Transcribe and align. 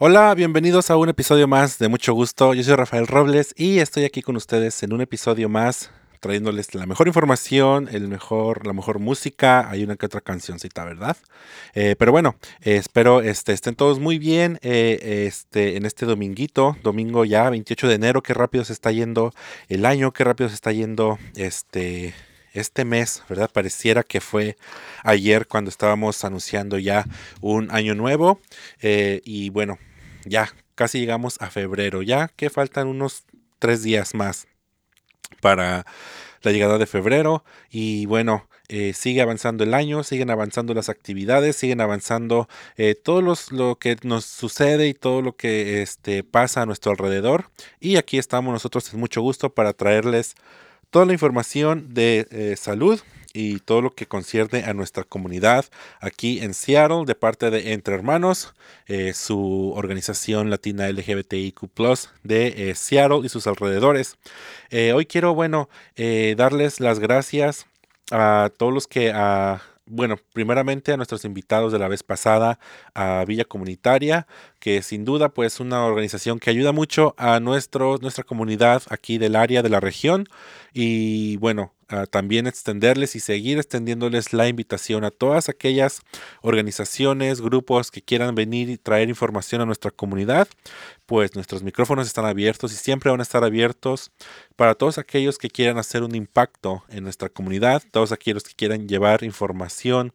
Hola, 0.00 0.34
bienvenidos 0.34 0.90
a 0.90 0.96
un 0.96 1.08
episodio 1.08 1.46
más 1.46 1.78
de 1.78 1.86
mucho 1.86 2.14
gusto. 2.14 2.52
Yo 2.52 2.64
soy 2.64 2.74
Rafael 2.74 3.06
Robles 3.06 3.54
y 3.56 3.78
estoy 3.78 4.02
aquí 4.02 4.22
con 4.22 4.34
ustedes 4.34 4.82
en 4.82 4.92
un 4.92 5.00
episodio 5.00 5.48
más 5.48 5.92
trayéndoles 6.18 6.74
la 6.74 6.84
mejor 6.84 7.06
información, 7.06 7.88
el 7.92 8.08
mejor, 8.08 8.66
la 8.66 8.72
mejor 8.72 8.98
música, 8.98 9.70
hay 9.70 9.84
una 9.84 9.94
que 9.94 10.06
otra 10.06 10.20
cancioncita, 10.20 10.84
¿verdad? 10.84 11.16
Eh, 11.74 11.94
pero 11.96 12.10
bueno, 12.10 12.34
eh, 12.62 12.74
espero 12.74 13.20
este, 13.20 13.52
estén 13.52 13.76
todos 13.76 14.00
muy 14.00 14.18
bien 14.18 14.58
eh, 14.62 15.26
este, 15.28 15.76
en 15.76 15.86
este 15.86 16.06
dominguito, 16.06 16.76
domingo 16.82 17.24
ya 17.24 17.48
28 17.48 17.86
de 17.86 17.94
enero, 17.94 18.20
qué 18.20 18.34
rápido 18.34 18.64
se 18.64 18.72
está 18.72 18.90
yendo 18.90 19.32
el 19.68 19.86
año, 19.86 20.12
qué 20.12 20.24
rápido 20.24 20.48
se 20.48 20.56
está 20.56 20.72
yendo 20.72 21.20
este, 21.36 22.14
este 22.54 22.86
mes, 22.86 23.22
¿verdad? 23.28 23.50
Pareciera 23.52 24.02
que 24.02 24.22
fue 24.22 24.56
ayer 25.02 25.46
cuando 25.46 25.68
estábamos 25.68 26.24
anunciando 26.24 26.78
ya 26.78 27.04
un 27.42 27.70
año 27.70 27.94
nuevo 27.94 28.40
y 28.80 29.50
bueno, 29.50 29.78
ya 30.24 30.48
casi 30.74 31.00
llegamos 31.00 31.36
a 31.40 31.50
febrero, 31.50 32.02
ya 32.02 32.28
que 32.28 32.50
faltan 32.50 32.88
unos 32.88 33.24
tres 33.58 33.82
días 33.82 34.14
más 34.14 34.46
para 35.40 35.84
la 36.42 36.52
llegada 36.52 36.78
de 36.78 36.86
febrero 36.86 37.44
y 37.70 38.06
bueno, 38.06 38.48
eh, 38.68 38.92
sigue 38.94 39.20
avanzando 39.20 39.62
el 39.64 39.74
año, 39.74 40.02
siguen 40.04 40.30
avanzando 40.30 40.72
las 40.74 40.88
actividades, 40.88 41.56
siguen 41.56 41.80
avanzando 41.80 42.48
eh, 42.76 42.94
todo 42.94 43.20
lo 43.50 43.76
que 43.78 43.96
nos 44.02 44.24
sucede 44.24 44.88
y 44.88 44.94
todo 44.94 45.22
lo 45.22 45.36
que 45.36 45.82
este, 45.82 46.24
pasa 46.24 46.62
a 46.62 46.66
nuestro 46.66 46.92
alrededor. 46.92 47.50
Y 47.78 47.96
aquí 47.96 48.18
estamos 48.18 48.52
nosotros 48.52 48.92
en 48.92 49.00
mucho 49.00 49.20
gusto 49.20 49.50
para 49.50 49.74
traerles 49.74 50.34
toda 50.94 51.06
la 51.06 51.12
información 51.12 51.92
de 51.92 52.28
eh, 52.30 52.54
salud 52.56 53.00
y 53.32 53.58
todo 53.58 53.82
lo 53.82 53.96
que 53.96 54.06
concierne 54.06 54.62
a 54.62 54.74
nuestra 54.74 55.02
comunidad 55.02 55.64
aquí 56.00 56.38
en 56.38 56.54
Seattle 56.54 57.02
de 57.04 57.16
parte 57.16 57.50
de 57.50 57.72
Entre 57.72 57.96
Hermanos, 57.96 58.54
eh, 58.86 59.12
su 59.12 59.72
organización 59.74 60.50
latina 60.50 60.88
LGBTIQ 60.88 61.62
de 62.22 62.70
eh, 62.70 62.74
Seattle 62.76 63.22
y 63.24 63.28
sus 63.28 63.48
alrededores. 63.48 64.18
hoy 64.94 65.06
quiero, 65.06 65.34
bueno, 65.34 65.68
darles 66.36 66.78
las 66.78 67.00
gracias 67.00 67.66
a 68.12 68.52
todos 68.56 68.72
los 68.72 68.86
que... 68.86 69.10
a 69.12 69.73
bueno, 69.86 70.16
primeramente 70.32 70.92
a 70.92 70.96
nuestros 70.96 71.24
invitados 71.24 71.72
de 71.72 71.78
la 71.78 71.88
vez 71.88 72.02
pasada 72.02 72.58
a 72.94 73.24
Villa 73.26 73.44
Comunitaria, 73.44 74.26
que 74.58 74.82
sin 74.82 75.04
duda 75.04 75.28
pues 75.30 75.60
una 75.60 75.84
organización 75.84 76.38
que 76.38 76.50
ayuda 76.50 76.72
mucho 76.72 77.14
a 77.18 77.40
nuestro, 77.40 77.98
nuestra 78.00 78.24
comunidad 78.24 78.82
aquí 78.88 79.18
del 79.18 79.36
área 79.36 79.62
de 79.62 79.68
la 79.68 79.80
región. 79.80 80.28
Y 80.72 81.36
bueno, 81.36 81.74
también 82.10 82.46
extenderles 82.46 83.16
y 83.16 83.20
seguir 83.20 83.58
extendiéndoles 83.58 84.32
la 84.32 84.48
invitación 84.48 85.04
a 85.04 85.10
todas 85.10 85.48
aquellas 85.48 86.00
organizaciones, 86.42 87.40
grupos 87.40 87.90
que 87.90 88.02
quieran 88.02 88.34
venir 88.34 88.70
y 88.70 88.76
traer 88.76 89.08
información 89.08 89.60
a 89.60 89.66
nuestra 89.66 89.90
comunidad, 89.90 90.48
pues 91.06 91.34
nuestros 91.34 91.62
micrófonos 91.62 92.06
están 92.06 92.24
abiertos 92.24 92.72
y 92.72 92.76
siempre 92.76 93.10
van 93.10 93.20
a 93.20 93.22
estar 93.22 93.44
abiertos 93.44 94.10
para 94.56 94.74
todos 94.74 94.98
aquellos 94.98 95.38
que 95.38 95.50
quieran 95.50 95.78
hacer 95.78 96.02
un 96.02 96.14
impacto 96.14 96.84
en 96.88 97.04
nuestra 97.04 97.28
comunidad, 97.28 97.82
todos 97.90 98.12
aquellos 98.12 98.44
que 98.44 98.54
quieran 98.54 98.88
llevar 98.88 99.24
información 99.24 100.12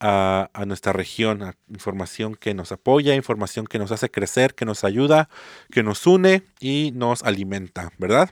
a, 0.00 0.50
nuestra 0.66 0.92
región, 0.92 1.54
información 1.68 2.34
que 2.34 2.54
nos 2.54 2.72
apoya, 2.72 3.14
información 3.14 3.66
que 3.66 3.78
nos 3.78 3.92
hace 3.92 4.10
crecer, 4.10 4.54
que 4.54 4.64
nos 4.64 4.84
ayuda, 4.84 5.28
que 5.70 5.82
nos 5.82 6.06
une 6.06 6.42
y 6.60 6.92
nos 6.94 7.22
alimenta, 7.22 7.92
¿verdad? 7.98 8.30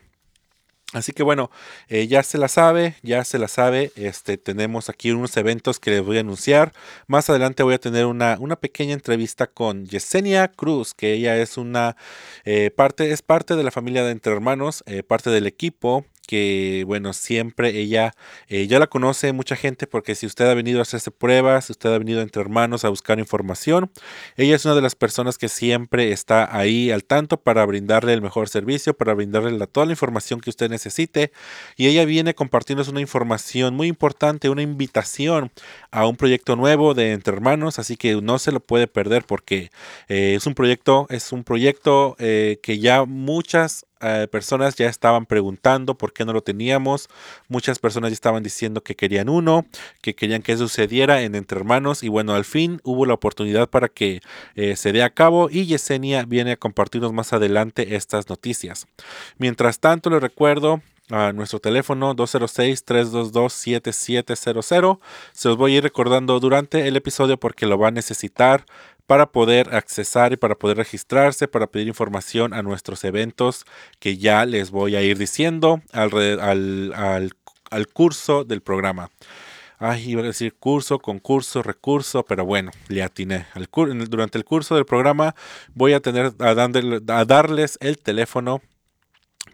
Así 0.95 1.13
que 1.13 1.25
bueno, 1.25 1.51
eh, 1.89 2.07
ya 2.07 2.23
se 2.23 2.39
la 2.39 2.47
sabe, 2.47 2.95
ya 3.03 3.25
se 3.25 3.39
la 3.39 3.49
sabe. 3.49 3.91
Este, 3.97 4.39
tenemos 4.39 4.89
aquí 4.89 5.11
unos 5.11 5.37
eventos 5.37 5.81
que 5.81 5.91
les 5.91 6.03
voy 6.03 6.19
a 6.19 6.21
anunciar. 6.21 6.73
Más 7.09 7.29
adelante 7.29 7.65
voy 7.65 7.75
a 7.75 7.79
tener 7.79 8.07
una, 8.07 8.37
una 8.39 8.55
pequeña 8.57 8.95
entrevista 8.95 9.49
con 9.49 9.87
Yesenia 9.87 10.47
Cruz, 10.49 10.95
que 10.95 11.13
ella 11.13 11.37
es 11.37 11.59
una 11.59 11.97
eh, 12.45 12.71
parte, 12.71 13.11
es 13.11 13.23
parte 13.23 13.57
de 13.57 13.65
la 13.65 13.73
familia 13.73 14.05
de 14.05 14.13
Entre 14.13 14.33
Hermanos, 14.33 14.85
eh, 14.87 15.03
parte 15.03 15.31
del 15.31 15.49
equipo 15.49 16.05
que 16.27 16.85
bueno, 16.87 17.13
siempre 17.13 17.79
ella 17.79 18.13
eh, 18.49 18.67
ya 18.67 18.79
la 18.79 18.87
conoce 18.87 19.33
mucha 19.33 19.57
gente 19.57 19.87
porque 19.87 20.15
si 20.15 20.27
usted 20.27 20.49
ha 20.49 20.55
venido 20.55 20.79
a 20.79 20.83
hacerse 20.83 21.11
pruebas, 21.11 21.67
si 21.67 21.73
usted 21.73 21.93
ha 21.93 21.99
venido 21.99 22.21
entre 22.21 22.43
hermanos 22.43 22.85
a 22.85 22.89
buscar 22.89 23.19
información, 23.19 23.91
ella 24.37 24.57
es 24.57 24.65
una 24.65 24.75
de 24.75 24.83
las 24.83 24.95
personas 24.95 25.39
que 25.39 25.49
siempre 25.49 26.13
está 26.13 26.57
ahí 26.57 26.91
al 26.91 27.05
tanto 27.05 27.39
para 27.39 27.65
brindarle 27.67 28.13
el 28.13 28.23
mejor 28.23 28.49
servicio, 28.49 28.95
para 28.95 29.15
brindarle 29.15 29.55
toda 29.67 29.87
la 29.87 29.93
información 29.93 30.41
que 30.41 30.51
usted 30.51 30.71
necesite. 30.71 31.33
Y 31.77 31.87
ella 31.87 32.05
viene 32.05 32.35
compartiéndonos 32.35 32.89
una 32.89 33.01
información 33.01 33.75
muy 33.75 33.89
importante, 33.89 34.49
una 34.49 34.63
invitación 34.63 35.51
a 35.91 36.07
un 36.07 36.17
proyecto 36.17 36.57
nuevo 36.57 36.95
de 36.95 37.13
entre 37.13 37.35
hermanos, 37.35 37.79
así 37.79 37.97
que 37.97 38.21
no 38.21 38.39
se 38.39 38.53
lo 38.53 38.61
puede 38.61 38.87
perder 38.87 39.25
porque 39.25 39.71
eh, 40.09 40.35
es 40.37 40.47
un 40.47 40.55
proyecto, 40.55 41.07
es 41.11 41.33
un 41.33 41.45
proyecto 41.45 42.17
eh, 42.19 42.59
que 42.63 42.79
ya 42.79 43.05
muchas 43.05 43.87
eh, 44.05 44.29
personas 44.29 44.77
ya 44.77 44.89
estaban 44.89 45.27
preguntando 45.27 45.97
por 45.97 46.13
qué 46.13 46.25
no 46.25 46.33
lo 46.33 46.43
teníamos. 46.43 47.09
Muchas 47.49 47.79
personas 47.79 48.11
ya 48.11 48.15
estaban 48.15 48.43
diciendo 48.43 48.83
que 48.83 48.95
querían 48.95 49.29
uno, 49.29 49.67
que 50.03 50.15
querían 50.15 50.43
que 50.43 50.57
sucediera 50.57 51.23
en 51.23 51.35
Entre 51.35 51.59
Hermanos. 51.59 52.03
Y 52.03 52.09
bueno, 52.09 52.35
al 52.35 52.45
fin 52.45 52.81
hubo 52.85 53.07
la 53.07 53.15
oportunidad 53.15 53.71
para 53.71 53.89
que 53.89 54.21
eh, 54.57 54.77
se 54.77 54.93
dé 54.93 55.03
a 55.03 55.11
cabo 55.11 55.49
y 55.51 55.67
Yesenia 55.67 56.25
viene 56.25 56.53
a 56.53 56.57
compartirnos 56.57 57.13
más 57.13 57.33
adelante 57.33 57.97
estas 57.97 58.29
noticias. 58.29 58.87
Mientras 59.39 59.81
tanto, 59.81 60.11
les 60.11 60.21
recuerdo 60.21 60.83
a 61.11 61.33
nuestro 61.33 61.59
teléfono 61.61 62.17
206-322-7700. 62.17 64.99
Se 65.33 65.49
los 65.49 65.57
voy 65.57 65.75
a 65.75 65.79
ir 65.79 65.83
recordando 65.83 66.39
durante 66.41 66.87
el 66.89 66.97
episodio 66.97 67.39
porque 67.39 67.67
lo 67.67 67.79
va 67.79 67.89
a 67.89 67.91
necesitar 67.91 68.67
para 69.07 69.31
poder 69.33 69.75
accesar 69.75 70.33
y 70.33 70.37
para 70.37 70.55
poder 70.55 70.79
registrarse, 70.79 71.49
para 71.49 71.67
pedir 71.67 71.89
información 71.89 72.55
a 72.55 72.63
nuestros 72.63 73.05
eventos 73.05 73.65
que 73.99 74.17
ya 74.17 74.47
les 74.47 74.71
voy 74.71 74.97
a 74.97 75.03
ir 75.03 75.19
diciendo 75.19 75.83
al, 75.93 77.33
al, 77.71 77.87
curso 77.93 78.45
del 78.45 78.63
programa. 78.63 79.11
Ay, 79.79 80.11
iba 80.11 80.23
a 80.23 80.27
decir 80.27 80.55
curso, 80.55 80.99
concurso, 81.01 81.63
recurso, 81.63 82.25
pero 82.25 82.47
bueno, 82.47 82.71
le 82.89 83.03
atiné. 83.03 83.47
durante 84.09 84.39
el 84.39 84.45
curso 84.45 84.77
del 84.77 84.87
programa 84.87 85.35
voy 85.75 85.93
a 85.93 86.01
tener 86.01 86.33
a, 86.39 86.55
darles 87.25 87.77
el 87.81 87.99
teléfono 87.99 88.63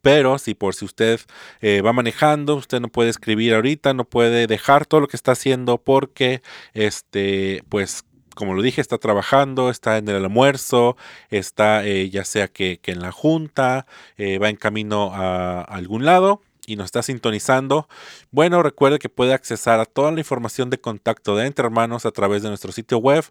pero 0.02 0.38
si 0.38 0.54
por 0.54 0.74
si 0.74 0.84
usted 0.84 1.20
eh, 1.60 1.82
va 1.82 1.92
manejando, 1.92 2.54
usted 2.54 2.80
no 2.80 2.88
puede 2.88 3.10
escribir 3.10 3.54
ahorita, 3.54 3.92
no 3.92 4.04
puede 4.04 4.46
dejar 4.46 4.86
todo 4.86 5.00
lo 5.00 5.08
que 5.08 5.16
está 5.16 5.32
haciendo 5.32 5.78
porque 5.78 6.42
este 6.72 7.64
pues 7.68 8.04
como 8.34 8.54
lo 8.54 8.62
dije, 8.62 8.80
está 8.80 8.98
trabajando, 8.98 9.70
está 9.70 9.98
en 9.98 10.08
el 10.08 10.24
almuerzo, 10.24 10.96
está 11.30 11.86
eh, 11.86 12.10
ya 12.10 12.24
sea 12.24 12.48
que, 12.48 12.80
en 12.84 13.00
la 13.00 13.12
junta, 13.12 13.86
eh, 14.16 14.38
va 14.38 14.48
en 14.48 14.56
camino 14.56 15.12
a, 15.14 15.62
algún 15.62 16.04
lado 16.04 16.42
y 16.66 16.76
nos 16.76 16.86
está 16.86 17.02
sintonizando, 17.02 17.88
bueno, 18.30 18.62
recuerde 18.62 18.98
que 18.98 19.08
puede 19.08 19.32
accesar 19.34 19.80
a 19.80 19.86
toda 19.86 20.12
la 20.12 20.20
información 20.20 20.70
de 20.70 20.78
contacto 20.78 21.36
de 21.36 21.46
Entre 21.46 21.64
Hermanos 21.64 22.06
a 22.06 22.12
través 22.12 22.42
de 22.42 22.48
nuestro 22.48 22.72
sitio 22.72 22.98
web 22.98 23.24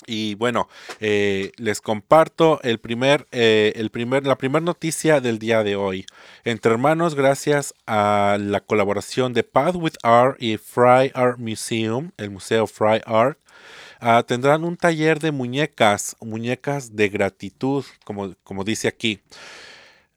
Y 0.07 0.37
bueno, 0.37 0.69
eh, 1.01 1.51
les 1.57 1.81
comparto 1.81 2.61
el 2.63 2.79
primer, 2.79 3.27
eh, 3.33 3.73
el 3.75 3.91
primer, 3.91 4.25
la 4.25 4.39
primera 4.39 4.65
noticia 4.65 5.21
del 5.21 5.41
día 5.41 5.65
de 5.65 5.75
hoy. 5.75 6.07
Entre 6.45 6.71
hermanos, 6.71 7.17
gracias 7.17 7.75
a 7.87 8.39
la 8.41 8.61
colaboración 8.61 9.33
de 9.33 9.43
Path 9.43 9.75
with 9.75 9.95
Art 10.05 10.37
y 10.41 10.59
Fry 10.59 11.11
Art 11.13 11.39
Museum, 11.39 12.13
el 12.19 12.31
Museo 12.31 12.69
Fry 12.69 13.01
Art, 13.05 13.39
ah, 13.99 14.23
tendrán 14.25 14.63
un 14.63 14.77
taller 14.77 15.19
de 15.19 15.33
muñecas, 15.33 16.17
muñecas 16.21 16.95
de 16.95 17.09
gratitud, 17.09 17.85
como, 18.05 18.35
como 18.45 18.63
dice 18.63 18.87
aquí. 18.87 19.21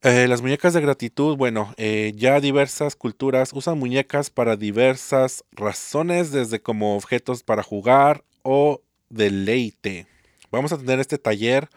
Eh, 0.02 0.28
las 0.30 0.42
muñecas 0.42 0.74
de 0.74 0.82
gratitud, 0.82 1.36
bueno, 1.36 1.74
ya 2.16 2.40
diversas 2.40 2.96
culturas 2.96 3.52
usan 3.54 3.78
muñecas 3.80 4.30
para 4.30 4.56
diversas 4.56 5.44
razones, 5.52 6.32
desde 6.32 6.62
como 6.62 6.96
objetos 6.96 7.44
para 7.44 7.64
jugar 7.64 8.24
o 8.44 8.82
deleite. 9.10 10.08
Vamos 10.52 10.72
a 10.72 10.78
tener 10.78 11.00
este 11.00 11.18
taller 11.18 11.70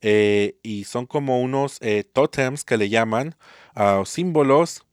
eh, 0.00 0.56
y 0.62 0.84
son 0.84 1.06
como 1.06 1.40
unos 1.40 1.80
totems 2.12 2.64
que 2.64 2.76
le 2.76 2.88
llaman, 2.88 3.34
a 3.74 4.02
símbolos 4.06 4.84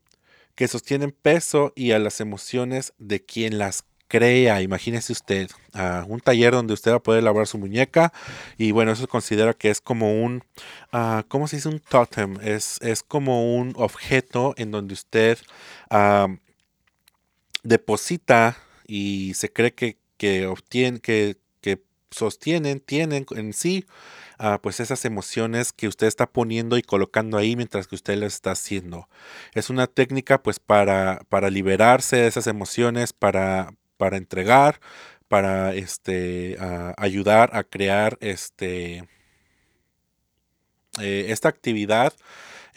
que 0.56 0.68
sostienen 0.68 1.12
peso 1.12 1.72
y 1.76 1.92
a 1.92 2.00
las 2.00 2.20
emociones 2.20 2.94
de 2.98 3.24
quien 3.24 3.60
las 3.60 3.84
crea, 4.08 4.62
imagínese 4.62 5.14
usted, 5.14 5.50
a 5.74 6.06
un 6.08 6.20
taller 6.20 6.54
donde 6.54 6.74
usted 6.74 6.92
va 6.92 6.96
a 6.96 7.04
poder 7.04 7.22
elaborar 7.22 7.48
su 7.48 7.58
muñeca 7.58 8.14
y 8.58 8.72
bueno, 8.72 8.92
eso 8.92 9.08
considera 9.08 9.54
que 9.54 9.70
es 9.70 9.82
como 9.82 10.24
un, 10.24 10.44
uh, 10.94 11.24
¿cómo 11.28 11.48
se 11.48 11.58
dice? 11.58 11.70
Un 11.70 11.80
totem, 11.80 12.38
es, 12.42 12.80
es 12.82 13.04
como 13.04 13.56
un 13.56 13.74
objeto 13.76 14.54
en 14.58 14.72
donde 14.72 14.94
usted 14.94 15.38
deposita 17.64 18.58
y 18.88 19.34
se 19.36 19.52
cree 19.52 19.74
que, 19.74 19.98
que 20.18 20.48
obtiene, 20.48 21.00
que 21.00 21.38
sostienen, 22.18 22.80
tienen 22.80 23.26
en 23.32 23.54
sí 23.54 23.86
pues 24.62 24.80
esas 24.80 25.04
emociones 25.06 25.74
que 25.74 25.88
usted 25.88 26.08
está 26.08 26.28
poniendo 26.28 26.78
y 26.78 26.84
colocando 26.84 27.38
ahí 27.38 27.56
mientras 27.56 27.88
que 27.88 27.96
usted 27.96 28.18
lo 28.18 28.28
está 28.28 28.52
haciendo. 28.52 29.10
Es 29.54 29.70
una 29.70 29.88
técnica 29.88 30.42
pues 30.44 30.60
para, 30.60 31.22
para 31.30 31.50
liberarse 31.50 32.18
de 32.18 32.28
esas 32.28 32.48
emociones, 32.48 33.14
para, 33.14 33.74
para 33.98 34.18
entregar, 34.18 34.80
para 35.28 35.74
este, 35.74 36.58
ayudar 36.98 37.50
a 37.54 37.64
crear 37.64 38.18
este, 38.22 39.08
eh, 41.00 41.26
esta 41.30 41.50
actividad 41.50 42.14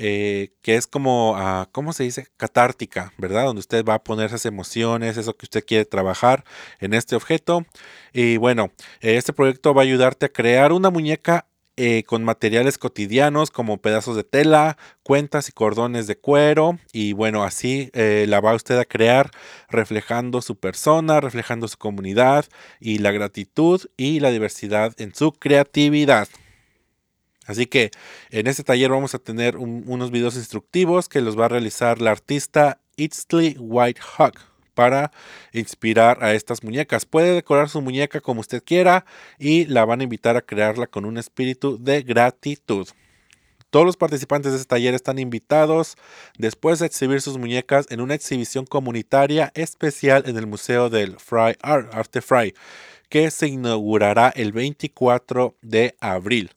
eh, 0.03 0.55
que 0.63 0.77
es 0.77 0.87
como, 0.87 1.33
uh, 1.33 1.67
¿cómo 1.73 1.93
se 1.93 2.05
dice? 2.05 2.27
Catártica, 2.39 3.13
¿verdad? 3.19 3.45
Donde 3.45 3.61
usted 3.61 3.85
va 3.85 3.95
a 3.95 4.03
poner 4.03 4.27
esas 4.27 4.47
emociones, 4.47 5.19
eso 5.19 5.37
que 5.37 5.45
usted 5.45 5.63
quiere 5.63 5.85
trabajar 5.85 6.43
en 6.79 6.95
este 6.95 7.17
objeto. 7.17 7.67
Y 8.15 8.39
bueno, 8.39 8.73
este 9.01 9.35
proyecto 9.35 9.75
va 9.75 9.83
a 9.83 9.85
ayudarte 9.85 10.27
a 10.27 10.33
crear 10.33 10.73
una 10.73 10.89
muñeca 10.89 11.47
eh, 11.77 12.03
con 12.05 12.25
materiales 12.25 12.79
cotidianos 12.79 13.51
como 13.51 13.77
pedazos 13.77 14.17
de 14.17 14.25
tela, 14.25 14.79
cuentas 15.03 15.51
y 15.51 15.53
cordones 15.53 16.07
de 16.07 16.17
cuero. 16.17 16.79
Y 16.95 17.13
bueno, 17.13 17.45
así 17.45 17.91
eh, 17.93 18.25
la 18.27 18.41
va 18.41 18.55
usted 18.55 18.79
a 18.79 18.87
crear 18.87 19.31
reflejando 19.69 20.41
su 20.41 20.57
persona, 20.57 21.21
reflejando 21.21 21.69
su 21.69 21.77
comunidad 21.77 22.47
y 22.81 22.99
la 22.99 23.13
gratitud 23.13 23.83
y 23.99 24.21
la 24.21 24.31
diversidad 24.31 24.95
en 24.99 25.15
su 25.15 25.33
creatividad. 25.33 26.27
Así 27.47 27.67
que 27.67 27.91
en 28.31 28.47
este 28.47 28.63
taller 28.63 28.91
vamos 28.91 29.15
a 29.15 29.19
tener 29.19 29.57
unos 29.57 30.11
videos 30.11 30.37
instructivos 30.37 31.09
que 31.09 31.21
los 31.21 31.39
va 31.39 31.47
a 31.47 31.49
realizar 31.49 32.01
la 32.01 32.11
artista 32.11 32.81
White 32.97 33.59
Whitehawk 33.59 34.39
para 34.75 35.11
inspirar 35.53 36.23
a 36.23 36.35
estas 36.35 36.63
muñecas. 36.63 37.05
Puede 37.07 37.35
decorar 37.35 37.69
su 37.69 37.81
muñeca 37.81 38.21
como 38.21 38.41
usted 38.41 38.63
quiera 38.65 39.05
y 39.39 39.67
la 39.67 39.85
van 39.85 40.01
a 40.01 40.05
invitar 40.05 40.37
a 40.37 40.43
crearla 40.43 40.87
con 40.87 41.05
un 41.05 41.19
espíritu 41.19 41.79
de 41.83 42.03
gratitud. 42.03 42.89
Todos 43.71 43.87
los 43.87 43.97
participantes 43.97 44.51
de 44.51 44.59
este 44.59 44.69
taller 44.69 44.95
están 44.95 45.19
invitados 45.19 45.97
después 46.39 46.81
de 46.81 46.87
exhibir 46.87 47.21
sus 47.21 47.39
muñecas 47.39 47.87
en 47.91 48.01
una 48.01 48.15
exhibición 48.15 48.67
comunitaria 48.67 49.53
especial 49.55 50.25
en 50.27 50.37
el 50.37 50.49
Museo 50.49 50.91
del 50.91 51.19
Fry 51.21 51.57
Art, 51.63 51.95
Arte 51.95 52.21
Fry, 52.21 52.53
que 53.11 53.31
se 53.31 53.49
inaugurará 53.49 54.33
el 54.35 54.53
24 54.53 55.57
de 55.61 55.97
abril. 56.01 56.53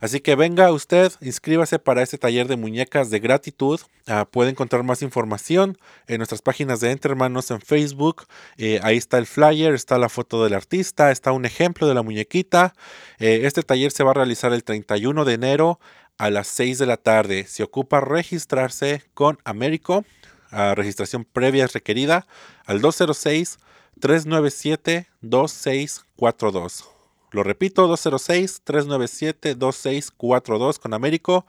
Así 0.00 0.20
que 0.20 0.36
venga 0.36 0.70
usted, 0.70 1.10
inscríbase 1.22 1.78
para 1.78 2.02
este 2.02 2.18
taller 2.18 2.46
de 2.46 2.56
muñecas 2.56 3.08
de 3.08 3.20
gratitud. 3.20 3.80
Ah, 4.06 4.28
puede 4.30 4.50
encontrar 4.50 4.82
más 4.82 5.00
información 5.00 5.78
en 6.06 6.18
nuestras 6.18 6.42
páginas 6.42 6.80
de 6.80 6.90
Entre 6.90 7.10
Hermanos 7.10 7.50
en 7.50 7.62
Facebook. 7.62 8.26
Eh, 8.58 8.80
ahí 8.82 8.98
está 8.98 9.16
el 9.16 9.26
flyer, 9.26 9.72
está 9.72 9.96
la 9.96 10.10
foto 10.10 10.44
del 10.44 10.52
artista, 10.52 11.10
está 11.10 11.32
un 11.32 11.46
ejemplo 11.46 11.88
de 11.88 11.94
la 11.94 12.02
muñequita. 12.02 12.74
Eh, 13.18 13.40
este 13.44 13.62
taller 13.62 13.90
se 13.92 14.04
va 14.04 14.10
a 14.10 14.14
realizar 14.14 14.52
el 14.52 14.62
31 14.62 15.24
de 15.24 15.32
enero 15.32 15.80
a 16.18 16.28
las 16.28 16.48
6 16.48 16.78
de 16.78 16.86
la 16.86 16.98
tarde. 16.98 17.46
Se 17.48 17.62
ocupa 17.62 18.00
registrarse 18.00 19.02
con 19.14 19.38
Américo. 19.44 20.04
Ah, 20.50 20.74
registración 20.76 21.24
previa 21.24 21.64
es 21.64 21.72
requerida 21.72 22.26
al 22.66 22.82
206 22.82 23.58
397 24.00 25.08
2642. 25.20 26.94
Lo 27.34 27.42
repito, 27.42 27.86
206-397-2642 27.88 30.78
con 30.78 30.94
Américo. 30.94 31.44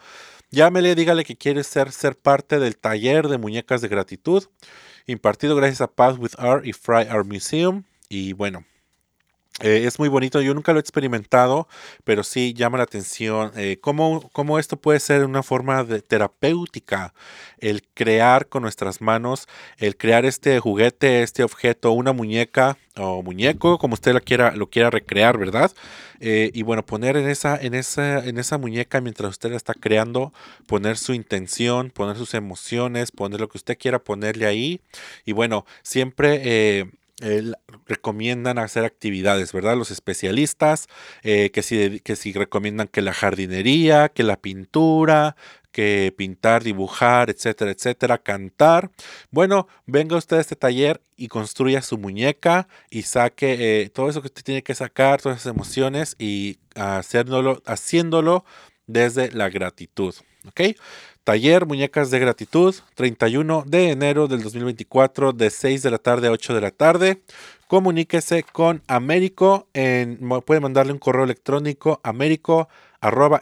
Llámele, 0.49 0.95
dígale 0.95 1.23
que 1.23 1.35
quiere 1.35 1.63
ser, 1.63 1.91
ser 1.91 2.17
parte 2.17 2.57
del 2.57 2.77
taller 2.77 3.27
de 3.27 3.37
muñecas 3.37 3.81
de 3.81 3.87
gratitud, 3.87 4.45
impartido 5.05 5.55
gracias 5.55 5.81
a 5.81 5.87
Path 5.87 6.17
with 6.17 6.31
Art 6.39 6.65
y 6.65 6.73
Fry 6.73 7.05
Art 7.07 7.27
Museum. 7.27 7.83
Y 8.09 8.33
bueno, 8.33 8.65
eh, 9.61 9.83
es 9.85 9.99
muy 9.99 10.09
bonito, 10.09 10.41
yo 10.41 10.53
nunca 10.53 10.73
lo 10.73 10.79
he 10.79 10.81
experimentado, 10.81 11.69
pero 12.03 12.25
sí 12.25 12.53
llama 12.53 12.77
la 12.77 12.83
atención 12.83 13.53
eh, 13.55 13.77
cómo, 13.79 14.29
cómo, 14.33 14.59
esto 14.59 14.75
puede 14.75 14.99
ser 14.99 15.23
una 15.23 15.43
forma 15.43 15.85
de 15.85 16.01
terapéutica, 16.01 17.13
el 17.59 17.81
crear 17.93 18.47
con 18.49 18.63
nuestras 18.63 18.99
manos, 18.99 19.47
el 19.77 19.95
crear 19.95 20.25
este 20.25 20.59
juguete, 20.59 21.23
este 21.23 21.41
objeto, 21.41 21.93
una 21.93 22.11
muñeca 22.11 22.77
o 22.97 23.23
muñeco, 23.23 23.77
como 23.77 23.93
usted 23.93 24.13
lo 24.13 24.19
quiera, 24.19 24.53
lo 24.57 24.69
quiera 24.69 24.89
recrear, 24.89 25.37
¿verdad? 25.37 25.71
Eh, 26.19 26.51
y 26.53 26.63
bueno, 26.63 26.85
poner 26.85 27.15
en 27.15 27.29
esa, 27.29 27.57
en, 27.57 27.75
esa, 27.75 28.25
en 28.25 28.37
esa 28.37 28.57
muñeca 28.57 28.99
mientras 28.99 29.31
usted 29.31 29.51
la 29.51 29.57
está 29.57 29.73
creando, 29.73 30.33
poner 30.67 30.97
su 30.97 31.13
intención, 31.13 31.91
poner 31.91 32.17
sus 32.17 32.33
emociones, 32.33 33.11
poner 33.11 33.39
lo 33.39 33.47
que 33.47 33.57
usted 33.57 33.77
quiera 33.77 33.99
ponerle 33.99 34.47
ahí. 34.47 34.81
Y 35.23 35.31
bueno, 35.31 35.65
siempre 35.81 36.91
recomiendan 37.85 38.57
hacer 38.57 38.83
actividades, 38.83 39.53
¿verdad? 39.53 39.77
Los 39.77 39.91
especialistas, 39.91 40.87
eh, 41.23 41.49
que, 41.51 41.63
si, 41.63 41.99
que 42.01 42.15
si 42.15 42.33
recomiendan 42.33 42.87
que 42.87 43.01
la 43.01 43.13
jardinería, 43.13 44.09
que 44.09 44.23
la 44.23 44.35
pintura, 44.37 45.35
que 45.71 46.13
pintar, 46.17 46.63
dibujar, 46.63 47.29
etcétera, 47.29 47.71
etcétera, 47.71 48.17
cantar. 48.17 48.91
Bueno, 49.29 49.67
venga 49.85 50.15
usted 50.15 50.37
a 50.37 50.41
este 50.41 50.55
taller 50.55 51.01
y 51.17 51.27
construya 51.27 51.81
su 51.81 51.97
muñeca 51.97 52.69
y 52.89 53.01
saque 53.01 53.81
eh, 53.83 53.89
todo 53.89 54.09
eso 54.09 54.21
que 54.21 54.27
usted 54.27 54.43
tiene 54.43 54.63
que 54.63 54.73
sacar, 54.73 55.21
todas 55.21 55.39
esas 55.41 55.53
emociones 55.53 56.15
y 56.17 56.59
haciéndolo, 56.75 57.61
haciéndolo 57.65 58.45
desde 58.87 59.31
la 59.31 59.49
gratitud. 59.49 60.15
¿Ok? 60.47 60.61
Taller 61.25 61.65
Muñecas 61.65 62.11
de 62.11 62.19
Gratitud, 62.19 62.75
31 62.93 63.63
de 63.65 63.89
enero 63.89 64.27
del 64.27 64.43
2024, 64.43 65.33
de 65.33 65.49
6 65.49 65.81
de 65.81 65.89
la 65.89 65.97
tarde 65.97 66.27
a 66.27 66.31
8 66.31 66.53
de 66.53 66.61
la 66.61 66.69
tarde. 66.69 67.23
Comuníquese 67.67 68.43
con 68.43 68.83
Américo, 68.85 69.67
en, 69.73 70.19
puede 70.45 70.59
mandarle 70.59 70.93
un 70.93 70.99
correo 70.99 71.23
electrónico 71.23 71.99
américo 72.03 72.69
arroba 73.01 73.39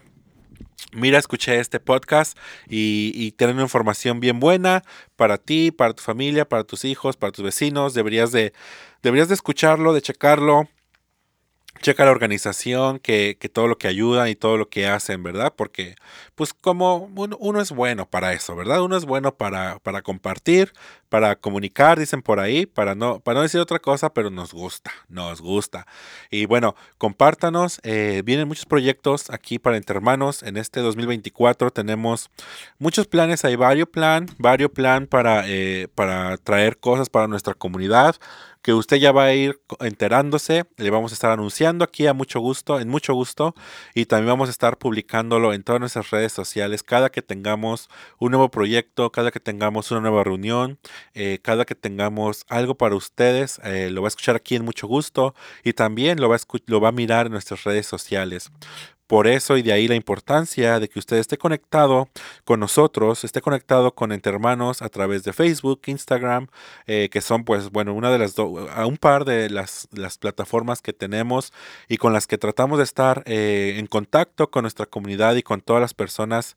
mira, 0.91 1.19
escuché 1.19 1.59
este 1.59 1.79
podcast 1.79 2.37
y, 2.67 3.11
y 3.13 3.43
una 3.45 3.61
información 3.61 4.19
bien 4.19 4.39
buena 4.39 4.81
para 5.15 5.37
ti, 5.37 5.71
para 5.71 5.93
tu 5.93 6.01
familia, 6.01 6.49
para 6.49 6.63
tus 6.63 6.85
hijos, 6.85 7.17
para 7.17 7.31
tus 7.31 7.45
vecinos. 7.45 7.93
Deberías 7.93 8.31
de, 8.31 8.51
deberías 9.03 9.27
de 9.27 9.35
escucharlo, 9.35 9.93
de 9.93 10.01
checarlo 10.01 10.67
checa 11.81 12.05
la 12.05 12.11
organización, 12.11 12.99
que, 12.99 13.37
que, 13.39 13.49
todo 13.49 13.67
lo 13.67 13.77
que 13.77 13.87
ayudan 13.87 14.27
y 14.27 14.35
todo 14.35 14.57
lo 14.57 14.69
que 14.69 14.87
hacen, 14.87 15.23
¿verdad? 15.23 15.53
Porque, 15.55 15.95
pues 16.35 16.53
como 16.53 17.09
uno, 17.15 17.61
es 17.61 17.71
bueno 17.71 18.09
para 18.09 18.33
eso, 18.33 18.55
¿verdad? 18.55 18.81
Uno 18.81 18.97
es 18.97 19.05
bueno 19.05 19.35
para, 19.35 19.79
para, 19.79 20.01
compartir, 20.01 20.73
para 21.09 21.35
comunicar, 21.35 21.99
dicen 21.99 22.21
por 22.21 22.39
ahí, 22.39 22.65
para 22.65 22.95
no, 22.95 23.19
para 23.19 23.35
no 23.37 23.43
decir 23.43 23.59
otra 23.59 23.79
cosa, 23.79 24.13
pero 24.13 24.29
nos 24.29 24.53
gusta, 24.53 24.91
nos 25.09 25.41
gusta. 25.41 25.85
Y 26.29 26.45
bueno, 26.45 26.75
compártanos, 26.97 27.79
eh, 27.83 28.21
vienen 28.25 28.47
muchos 28.47 28.65
proyectos 28.65 29.29
aquí 29.29 29.59
para 29.59 29.77
Entre 29.77 29.95
Hermanos. 29.95 30.43
En 30.43 30.57
este 30.57 30.79
2024 30.79 31.71
tenemos 31.71 32.29
muchos 32.79 33.07
planes, 33.07 33.45
hay 33.45 33.55
varios 33.55 33.89
plan, 33.89 34.27
varios 34.37 34.71
plan 34.71 35.07
para, 35.07 35.43
eh, 35.47 35.87
para 35.93 36.37
traer 36.37 36.77
cosas 36.77 37.09
para 37.09 37.27
nuestra 37.27 37.53
comunidad 37.53 38.15
que 38.65 38.73
usted 38.73 38.97
ya 38.97 39.11
va 39.11 39.25
a 39.25 39.33
ir 39.35 39.61
enterándose. 39.79 40.65
Le 40.77 40.89
vamos 40.89 41.11
a 41.11 41.13
estar 41.13 41.29
anunciando 41.29 41.85
aquí 41.85 42.07
a 42.07 42.15
mucho 42.15 42.39
gusto, 42.39 42.79
en 42.79 42.89
mucho 42.89 43.13
gusto, 43.13 43.53
y 43.93 44.07
también 44.07 44.29
vamos 44.29 44.49
a 44.49 44.51
estar 44.51 44.79
publicándolo 44.79 45.53
en 45.53 45.61
todas 45.61 45.79
nuestras 45.79 46.09
redes 46.09 46.31
sociales 46.31 46.81
cada 46.81 47.11
que 47.11 47.21
tengamos 47.21 47.89
un 48.17 48.31
nuevo 48.31 48.49
proyecto, 48.49 49.11
cada 49.11 49.29
que 49.29 49.39
tengamos 49.39 49.91
una 49.91 50.01
nueva 50.01 50.23
reunión, 50.23 50.79
eh, 51.13 51.37
cada 51.43 51.65
que 51.65 51.75
tengamos 51.75 52.43
algo 52.49 52.73
para 52.73 52.95
ustedes, 52.95 53.59
eh, 53.63 53.91
lo 53.91 54.01
va 54.01 54.07
a 54.07 54.09
escuchar 54.09 54.35
aquí 54.35 54.55
en 54.55 54.65
mucho 54.65 54.87
gusto 54.87 55.35
y 55.63 55.73
también 55.73 56.19
lo 56.19 56.27
va, 56.27 56.37
a 56.37 56.39
lo 56.65 56.81
va 56.81 56.89
a 56.89 56.91
mirar 56.91 57.27
en 57.27 57.33
nuestras 57.33 57.65
redes 57.65 57.85
sociales. 57.85 58.51
Por 59.07 59.27
eso 59.27 59.57
y 59.57 59.61
de 59.61 59.71
ahí 59.71 59.87
la 59.87 59.95
importancia 59.95 60.79
de 60.79 60.89
que 60.89 60.99
usted 60.99 61.17
esté 61.17 61.37
conectado 61.37 62.09
con 62.43 62.59
nosotros, 62.59 63.23
esté 63.23 63.41
conectado 63.41 63.93
con 63.93 64.11
Entre 64.11 64.31
Hermanos 64.31 64.81
a 64.81 64.89
través 64.89 65.23
de 65.23 65.33
Facebook, 65.33 65.81
Instagram, 65.85 66.47
eh, 66.87 67.09
que 67.11 67.21
son 67.21 67.43
pues 67.43 67.69
bueno, 67.71 67.93
una 67.93 68.11
de 68.11 68.19
las 68.19 68.35
a 68.39 68.85
un 68.85 68.97
par 68.97 69.25
de 69.25 69.49
las, 69.49 69.87
las, 69.91 70.17
plataformas 70.17 70.81
que 70.81 70.93
tenemos 70.93 71.53
y 71.87 71.97
con 71.97 72.13
las 72.13 72.25
que 72.25 72.37
tratamos 72.37 72.77
de 72.79 72.83
estar 72.83 73.23
eh, 73.25 73.75
en 73.77 73.87
contacto 73.87 74.49
con 74.49 74.63
nuestra 74.63 74.85
comunidad 74.85 75.35
y 75.35 75.43
con 75.43 75.61
todas 75.61 75.81
las 75.81 75.93
personas 75.93 76.55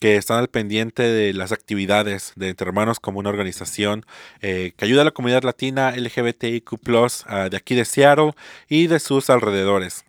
que 0.00 0.16
están 0.16 0.38
al 0.38 0.48
pendiente 0.48 1.02
de 1.02 1.32
las 1.32 1.52
actividades 1.52 2.32
de 2.36 2.48
Entre 2.48 2.66
Hermanos 2.66 3.00
como 3.00 3.18
una 3.18 3.30
organización 3.30 4.04
eh, 4.40 4.72
que 4.76 4.84
ayuda 4.84 5.02
a 5.02 5.04
la 5.04 5.10
comunidad 5.10 5.42
latina 5.42 5.94
LGBTIQ 5.96 6.72
uh, 6.72 7.48
de 7.50 7.56
aquí 7.56 7.74
de 7.74 7.84
Seattle 7.84 8.32
y 8.68 8.88
de 8.88 9.00
sus 9.00 9.30
alrededores. 9.30 10.05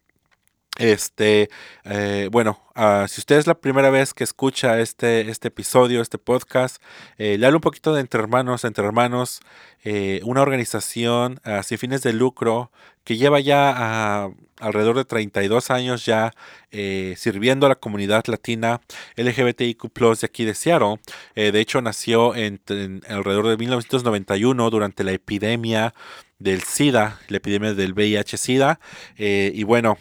Este, 0.78 1.50
eh, 1.86 2.30
bueno, 2.32 2.60
uh, 2.76 3.08
si 3.08 3.22
usted 3.22 3.38
es 3.38 3.48
la 3.48 3.56
primera 3.56 3.90
vez 3.90 4.14
que 4.14 4.24
escucha 4.24 4.80
este, 4.80 5.30
este 5.30 5.48
episodio, 5.48 6.02
este 6.02 6.20
podcast, 6.20 6.82
eh, 7.18 7.38
le 7.38 7.46
hablo 7.48 7.58
un 7.58 7.62
poquito 7.62 7.94
de 7.94 8.02
Entre 8.02 8.20
Hermanos. 8.20 8.64
Entre 8.64 8.86
Hermanos, 8.86 9.42
eh, 9.84 10.20
una 10.24 10.42
organización 10.42 11.40
uh, 11.46 11.64
sin 11.64 11.78
fines 11.78 12.02
de 12.02 12.12
lucro 12.12 12.72
que 13.06 13.16
lleva 13.16 13.40
ya 13.40 14.28
uh, 14.28 14.36
alrededor 14.60 14.98
de 14.98 15.06
32 15.06 15.72
años 15.72 16.06
ya 16.06 16.34
eh, 16.72 17.14
sirviendo 17.16 17.66
a 17.68 17.70
la 17.70 17.76
comunidad 17.76 18.26
latina 18.28 18.82
LGBTIQ 19.16 19.84
de 19.94 20.26
aquí 20.26 20.46
de 20.46 20.56
Seattle. 20.56 21.00
De 21.36 21.60
hecho, 21.60 21.82
nació 21.82 22.36
en, 22.36 22.60
alrededor 23.08 23.48
de 23.48 23.58
1991 23.58 24.70
durante 24.70 25.04
la 25.06 25.14
epidemia 25.14 25.94
del 26.38 26.64
SIDA, 26.64 27.20
la 27.30 27.38
epidemia 27.38 27.74
del 27.74 27.94
VIH-SIDA. 27.94 28.80
Y 29.18 29.64
bueno, 29.64 29.98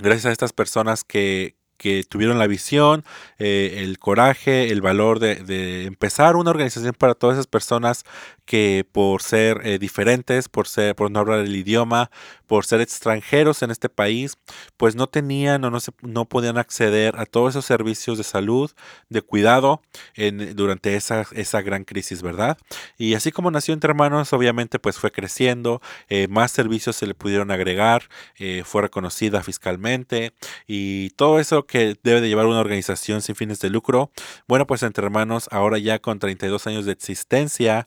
gracias 0.00 0.26
a 0.26 0.32
estas 0.32 0.52
personas 0.52 1.04
que, 1.04 1.56
que 1.76 2.04
tuvieron 2.04 2.38
la 2.38 2.46
visión, 2.46 3.04
eh, 3.38 3.78
el 3.78 3.98
coraje, 3.98 4.70
el 4.70 4.80
valor 4.80 5.18
de, 5.18 5.36
de, 5.36 5.84
empezar 5.84 6.36
una 6.36 6.50
organización 6.50 6.94
para 6.96 7.14
todas 7.14 7.34
esas 7.34 7.46
personas 7.48 8.04
que 8.44 8.86
por 8.90 9.22
ser 9.22 9.60
eh, 9.64 9.78
diferentes, 9.78 10.48
por 10.48 10.68
ser, 10.68 10.94
por 10.94 11.10
no 11.10 11.20
hablar 11.20 11.40
el 11.40 11.54
idioma, 11.54 12.10
por 12.46 12.66
ser 12.66 12.80
extranjeros 12.80 13.62
en 13.62 13.70
este 13.70 13.88
país, 13.88 14.36
pues 14.76 14.94
no 14.94 15.06
tenían 15.06 15.64
o 15.64 15.70
no, 15.70 15.80
se, 15.80 15.92
no 16.02 16.26
podían 16.26 16.58
acceder 16.58 17.18
a 17.18 17.24
todos 17.24 17.50
esos 17.50 17.64
servicios 17.64 18.18
de 18.18 18.24
salud, 18.24 18.70
de 19.08 19.22
cuidado 19.22 19.80
en, 20.14 20.54
durante 20.54 20.96
esa, 20.96 21.24
esa 21.32 21.62
gran 21.62 21.84
crisis, 21.84 22.20
¿verdad? 22.20 22.58
Y 22.98 23.14
así 23.14 23.32
como 23.32 23.50
nació 23.50 23.72
entre 23.74 23.90
hermanos, 23.90 24.32
obviamente 24.32 24.78
pues 24.78 24.98
fue 24.98 25.10
creciendo, 25.10 25.80
eh, 26.08 26.28
más 26.28 26.50
servicios 26.50 26.96
se 26.96 27.06
le 27.06 27.14
pudieron 27.14 27.50
agregar, 27.50 28.08
eh, 28.38 28.62
fue 28.66 28.82
reconocida 28.82 29.42
fiscalmente 29.42 30.34
y 30.66 31.10
todo 31.10 31.38
eso 31.38 31.66
que 31.66 31.96
debe 32.02 32.20
de 32.20 32.28
llevar 32.28 32.46
una 32.46 32.60
organización 32.60 33.22
sin 33.22 33.34
fines 33.34 33.60
de 33.60 33.70
lucro. 33.70 34.10
Bueno, 34.46 34.66
pues 34.66 34.82
entre 34.82 35.06
hermanos, 35.06 35.48
ahora 35.50 35.78
ya 35.78 36.00
con 36.00 36.18
32 36.18 36.66
años 36.66 36.84
de 36.84 36.92
existencia, 36.92 37.86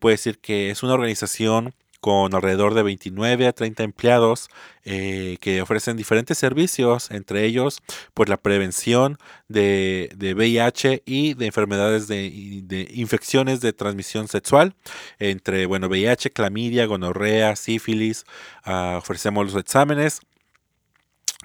puede 0.00 0.14
decir 0.14 0.38
que 0.38 0.70
es 0.70 0.82
una 0.82 0.94
organización 0.94 1.74
con 2.02 2.34
alrededor 2.34 2.74
de 2.74 2.82
29 2.82 3.46
a 3.46 3.52
30 3.52 3.84
empleados 3.84 4.48
eh, 4.84 5.36
que 5.40 5.62
ofrecen 5.62 5.96
diferentes 5.96 6.36
servicios, 6.36 7.12
entre 7.12 7.44
ellos 7.44 7.80
pues 8.12 8.28
la 8.28 8.38
prevención 8.38 9.18
de, 9.46 10.10
de 10.16 10.34
VIH 10.34 11.04
y 11.06 11.34
de 11.34 11.46
enfermedades 11.46 12.08
de, 12.08 12.60
de, 12.64 12.88
infecciones 12.92 13.60
de 13.60 13.72
transmisión 13.72 14.26
sexual, 14.26 14.74
entre 15.20 15.64
bueno 15.66 15.86
VIH, 15.86 16.30
clamidia, 16.32 16.86
gonorrea, 16.86 17.54
sífilis, 17.54 18.24
uh, 18.66 18.96
ofrecemos 18.96 19.52
los 19.52 19.60
exámenes 19.62 20.22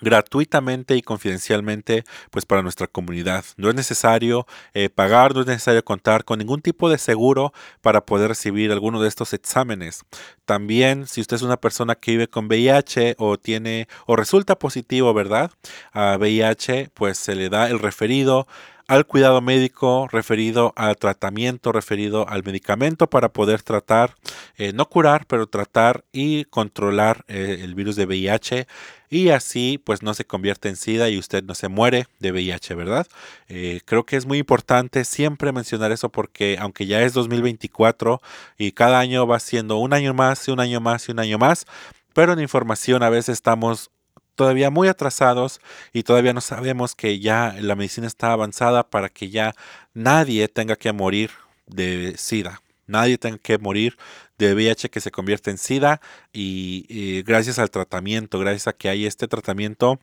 gratuitamente 0.02 0.96
y 0.96 1.02
confidencialmente 1.02 2.04
pues 2.32 2.46
para 2.46 2.62
nuestra 2.62 2.88
comunidad. 2.88 3.46
No 3.58 3.70
es 3.70 3.76
necesario 3.76 4.46
eh, 4.74 4.90
pagar, 4.90 5.34
no 5.34 5.42
es 5.42 5.48
necesario 5.48 5.84
contar 5.84 6.24
con 6.24 6.40
ningún 6.40 6.62
tipo 6.62 6.90
de 6.90 6.98
seguro 6.98 7.54
para 7.82 8.06
poder 8.06 8.30
recibir 8.30 8.72
alguno 8.72 9.02
de 9.02 9.08
estos 9.08 9.34
exámenes. 9.34 10.04
También 10.46 11.08
si 11.08 11.22
usted 11.22 11.36
es 11.36 11.42
una 11.42 11.58
persona 11.58 11.96
que 11.96 12.12
vive 12.12 12.28
con 12.28 12.48
VIH 12.48 13.16
o 13.18 13.38
tiene 13.38 13.88
o 14.06 14.16
resulta 14.16 14.58
positivo, 14.58 15.14
¿verdad? 15.14 15.52
A 15.92 16.18
VIH, 16.18 16.92
pues 16.94 17.18
se 17.18 17.36
le 17.36 17.50
da 17.50 17.68
el 17.68 17.80
referido 17.80 18.48
al 18.88 19.06
cuidado 19.06 19.42
médico 19.42 20.08
referido 20.10 20.74
al 20.78 20.96
tratamiento, 20.96 21.74
referido 21.74 22.28
al 22.30 22.44
medicamento 22.44 23.10
para 23.10 23.30
poder 23.30 23.62
tratar, 23.62 24.16
eh, 24.56 24.72
no 24.74 24.88
curar, 24.88 25.26
pero 25.28 25.48
tratar 25.48 26.06
y 26.14 26.46
controlar 26.46 27.26
eh, 27.28 27.60
el 27.62 27.76
virus 27.76 27.98
de 27.98 28.06
VIH 28.06 28.68
y 29.10 29.30
así 29.30 29.78
pues 29.78 30.04
no 30.04 30.14
se 30.14 30.26
convierte 30.26 30.70
en 30.70 30.78
SIDA 30.78 31.10
y 31.10 31.18
usted 31.18 31.44
no 31.44 31.54
se 31.54 31.68
muere 31.68 32.08
de 32.20 32.32
VIH, 32.32 32.76
¿verdad? 32.76 33.08
Eh, 33.50 33.82
creo 33.86 34.06
que 34.06 34.16
es 34.16 34.26
muy 34.26 34.38
importante 34.38 35.04
siempre 35.04 35.52
mencionar 35.52 35.92
eso 35.92 36.10
porque 36.10 36.58
aunque 36.60 36.86
ya 36.86 37.02
es 37.02 37.14
2024 37.14 38.22
y 38.58 38.72
cada 38.72 39.00
año 39.00 39.28
va 39.28 39.40
siendo 39.40 39.78
un 39.78 39.94
año 39.94 40.14
más 40.14 40.48
y 40.48 40.52
un 40.52 40.62
año 40.62 40.80
más 40.80 41.10
y 41.10 41.12
un 41.12 41.20
año 41.20 41.38
más, 41.38 41.66
pero 42.14 42.34
en 42.34 42.40
información 42.40 43.04
a 43.04 43.10
veces 43.10 43.34
estamos 43.34 43.92
todavía 44.38 44.70
muy 44.70 44.88
atrasados 44.88 45.60
y 45.92 46.04
todavía 46.04 46.32
no 46.32 46.42
sabemos 46.42 46.96
que 46.96 47.20
ya 47.20 47.56
la 47.60 47.76
medicina 47.76 48.08
está 48.08 48.32
avanzada 48.32 48.90
para 48.90 49.10
que 49.10 49.30
ya 49.30 49.54
nadie 49.94 50.48
tenga 50.48 50.78
que 50.78 50.94
morir 50.94 51.32
de 51.66 52.14
SIDA. 52.18 52.62
Nadie 52.86 53.18
tenga 53.18 53.40
que 53.40 53.58
morir 53.58 53.98
de 54.38 54.54
VIH 54.54 54.90
que 54.90 55.02
se 55.02 55.12
convierte 55.12 55.52
en 55.52 55.58
SIDA 55.58 56.00
y, 56.32 57.24
gracias 57.24 57.60
al 57.60 57.70
tratamiento, 57.72 58.40
gracias 58.40 58.68
a 58.68 58.74
que 58.74 58.88
hay 58.88 59.06
este 59.06 59.28
tratamiento 59.28 60.00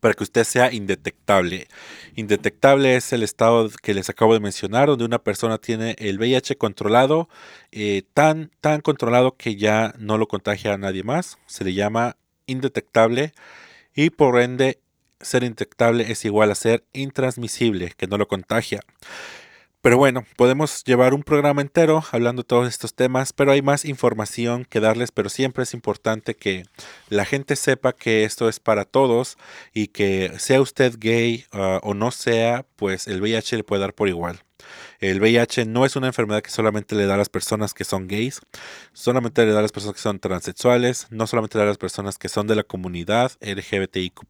para 0.00 0.14
que 0.14 0.24
usted 0.24 0.44
sea 0.44 0.72
indetectable. 0.72 1.68
Indetectable 2.14 2.96
es 2.96 3.12
el 3.12 3.22
estado 3.22 3.70
que 3.82 3.94
les 3.94 4.08
acabo 4.10 4.34
de 4.34 4.40
mencionar, 4.40 4.88
donde 4.88 5.04
una 5.04 5.18
persona 5.18 5.58
tiene 5.58 5.96
el 5.98 6.18
VIH 6.18 6.56
controlado, 6.56 7.28
eh, 7.72 8.02
tan, 8.14 8.50
tan 8.60 8.80
controlado 8.80 9.36
que 9.36 9.56
ya 9.56 9.94
no 9.98 10.18
lo 10.18 10.28
contagia 10.28 10.74
a 10.74 10.78
nadie 10.78 11.02
más. 11.02 11.38
Se 11.46 11.64
le 11.64 11.74
llama 11.74 12.16
indetectable 12.46 13.32
y 13.94 14.10
por 14.10 14.40
ende 14.40 14.80
ser 15.20 15.42
indetectable 15.42 16.10
es 16.10 16.24
igual 16.24 16.50
a 16.50 16.54
ser 16.54 16.84
intransmisible, 16.92 17.92
que 17.96 18.06
no 18.06 18.18
lo 18.18 18.28
contagia. 18.28 18.80
Pero 19.80 19.96
bueno, 19.96 20.24
podemos 20.36 20.82
llevar 20.82 21.14
un 21.14 21.22
programa 21.22 21.62
entero 21.62 22.02
hablando 22.10 22.42
de 22.42 22.48
todos 22.48 22.66
estos 22.66 22.94
temas, 22.94 23.32
pero 23.32 23.52
hay 23.52 23.62
más 23.62 23.84
información 23.84 24.64
que 24.64 24.80
darles, 24.80 25.12
pero 25.12 25.28
siempre 25.28 25.62
es 25.62 25.72
importante 25.72 26.34
que 26.34 26.64
la 27.08 27.24
gente 27.24 27.54
sepa 27.54 27.92
que 27.92 28.24
esto 28.24 28.48
es 28.48 28.58
para 28.58 28.84
todos 28.84 29.38
y 29.72 29.86
que 29.88 30.32
sea 30.38 30.60
usted 30.60 30.94
gay 30.98 31.44
ah, 31.52 31.78
o 31.84 31.94
no 31.94 32.10
sea, 32.10 32.66
pues 32.74 33.06
el 33.06 33.20
VIH 33.22 33.58
le 33.58 33.64
puede 33.64 33.80
dar 33.80 33.94
por 33.94 34.08
igual. 34.08 34.42
El 34.98 35.20
VIH 35.20 35.64
no 35.66 35.86
es 35.86 35.94
una 35.94 36.08
enfermedad 36.08 36.42
que 36.42 36.50
solamente 36.50 36.96
le 36.96 37.06
da 37.06 37.14
a 37.14 37.18
las 37.18 37.28
personas 37.28 37.72
que 37.72 37.84
son 37.84 38.08
gays, 38.08 38.40
solamente 38.92 39.46
le 39.46 39.52
da 39.52 39.60
a 39.60 39.62
las 39.62 39.70
personas 39.70 39.94
que 39.94 40.02
son 40.02 40.18
transexuales, 40.18 41.06
no 41.10 41.28
solamente 41.28 41.56
le 41.56 41.60
da 41.60 41.66
a 41.66 41.70
las 41.70 41.78
personas 41.78 42.18
que 42.18 42.28
son 42.28 42.48
de 42.48 42.56
la 42.56 42.64
comunidad 42.64 43.30
LGBTIQ. 43.40 44.24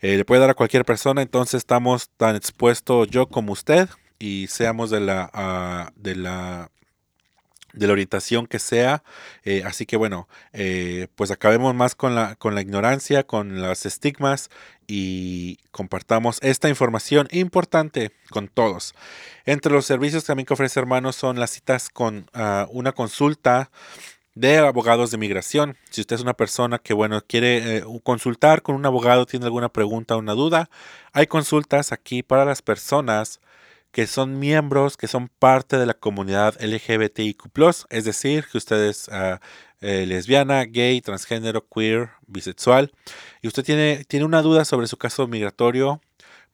Eh, 0.00 0.16
le 0.16 0.24
puede 0.24 0.40
dar 0.40 0.50
a 0.50 0.54
cualquier 0.54 0.84
persona, 0.84 1.22
entonces 1.22 1.58
estamos 1.58 2.10
tan 2.16 2.34
expuestos 2.34 3.08
yo 3.08 3.28
como 3.28 3.52
usted 3.52 3.88
y 4.18 4.46
seamos 4.48 4.90
de 4.90 5.00
la, 5.00 5.30
ah, 5.32 5.92
de 5.96 6.16
la 6.16 6.70
de 7.74 7.86
la 7.86 7.92
orientación 7.92 8.46
que 8.46 8.58
sea. 8.58 9.02
Eh, 9.44 9.62
así 9.66 9.86
que 9.86 9.96
bueno, 9.96 10.28
eh, 10.52 11.08
pues 11.16 11.30
acabemos 11.30 11.74
más 11.74 11.94
con 11.94 12.14
la, 12.14 12.36
con 12.36 12.54
la 12.54 12.60
ignorancia, 12.60 13.24
con 13.24 13.60
los 13.60 13.84
estigmas 13.86 14.50
y 14.86 15.58
compartamos 15.70 16.38
esta 16.42 16.68
información 16.68 17.28
importante 17.30 18.12
con 18.30 18.48
todos. 18.48 18.94
Entre 19.44 19.72
los 19.72 19.86
servicios 19.86 20.24
también 20.24 20.46
que 20.46 20.54
ofrece 20.54 20.80
Hermanos 20.80 21.16
son 21.16 21.38
las 21.38 21.50
citas 21.50 21.88
con 21.90 22.30
ah, 22.32 22.66
una 22.70 22.92
consulta 22.92 23.70
de 24.34 24.58
abogados 24.58 25.10
de 25.10 25.18
migración. 25.18 25.76
Si 25.90 26.00
usted 26.00 26.16
es 26.16 26.22
una 26.22 26.34
persona 26.34 26.78
que, 26.78 26.92
bueno, 26.92 27.22
quiere 27.26 27.76
eh, 27.78 27.84
consultar 28.02 28.62
con 28.62 28.74
un 28.74 28.84
abogado, 28.84 29.26
tiene 29.26 29.46
alguna 29.46 29.68
pregunta 29.68 30.16
o 30.16 30.18
una 30.18 30.32
duda, 30.32 30.70
hay 31.12 31.28
consultas 31.28 31.92
aquí 31.92 32.22
para 32.24 32.44
las 32.44 32.60
personas 32.60 33.40
que 33.94 34.08
son 34.08 34.40
miembros, 34.40 34.96
que 34.96 35.06
son 35.06 35.28
parte 35.28 35.78
de 35.78 35.86
la 35.86 35.94
comunidad 35.94 36.60
LGBTIQ, 36.60 37.44
es 37.90 38.04
decir, 38.04 38.44
que 38.50 38.58
usted 38.58 38.88
es 38.88 39.08
eh, 39.80 40.04
lesbiana, 40.06 40.64
gay, 40.64 41.00
transgénero, 41.00 41.64
queer, 41.68 42.10
bisexual, 42.26 42.90
y 43.40 43.46
usted 43.46 43.62
tiene, 43.62 44.04
tiene 44.08 44.26
una 44.26 44.42
duda 44.42 44.64
sobre 44.64 44.88
su 44.88 44.96
caso 44.96 45.28
migratorio, 45.28 46.00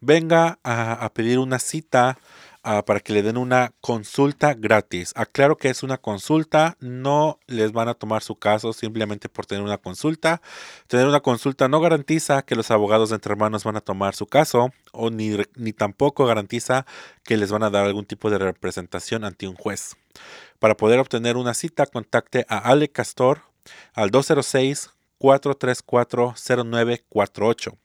venga 0.00 0.58
a 0.64 1.10
pedir 1.14 1.38
una 1.38 1.58
cita 1.58 2.18
Ah, 2.62 2.84
para 2.84 3.00
que 3.00 3.14
le 3.14 3.22
den 3.22 3.38
una 3.38 3.72
consulta 3.80 4.52
gratis. 4.52 5.12
Aclaro 5.16 5.56
que 5.56 5.70
es 5.70 5.82
una 5.82 5.96
consulta, 5.96 6.76
no 6.78 7.38
les 7.46 7.72
van 7.72 7.88
a 7.88 7.94
tomar 7.94 8.22
su 8.22 8.34
caso 8.36 8.74
simplemente 8.74 9.30
por 9.30 9.46
tener 9.46 9.64
una 9.64 9.78
consulta. 9.78 10.42
Tener 10.86 11.06
una 11.06 11.20
consulta 11.20 11.68
no 11.68 11.80
garantiza 11.80 12.42
que 12.42 12.56
los 12.56 12.70
abogados 12.70 13.08
de 13.08 13.14
entre 13.14 13.32
hermanos 13.32 13.64
van 13.64 13.76
a 13.76 13.80
tomar 13.80 14.14
su 14.14 14.26
caso 14.26 14.72
o 14.92 15.08
ni, 15.08 15.38
ni 15.56 15.72
tampoco 15.72 16.26
garantiza 16.26 16.84
que 17.24 17.38
les 17.38 17.50
van 17.50 17.62
a 17.62 17.70
dar 17.70 17.86
algún 17.86 18.04
tipo 18.04 18.28
de 18.28 18.36
representación 18.36 19.24
ante 19.24 19.48
un 19.48 19.54
juez. 19.54 19.96
Para 20.58 20.76
poder 20.76 20.98
obtener 20.98 21.38
una 21.38 21.54
cita, 21.54 21.86
contacte 21.86 22.44
a 22.50 22.58
Ale 22.58 22.90
Castor 22.90 23.40
al 23.94 24.10
206 24.10 24.90
434 25.16 26.34
0948. 26.36 27.78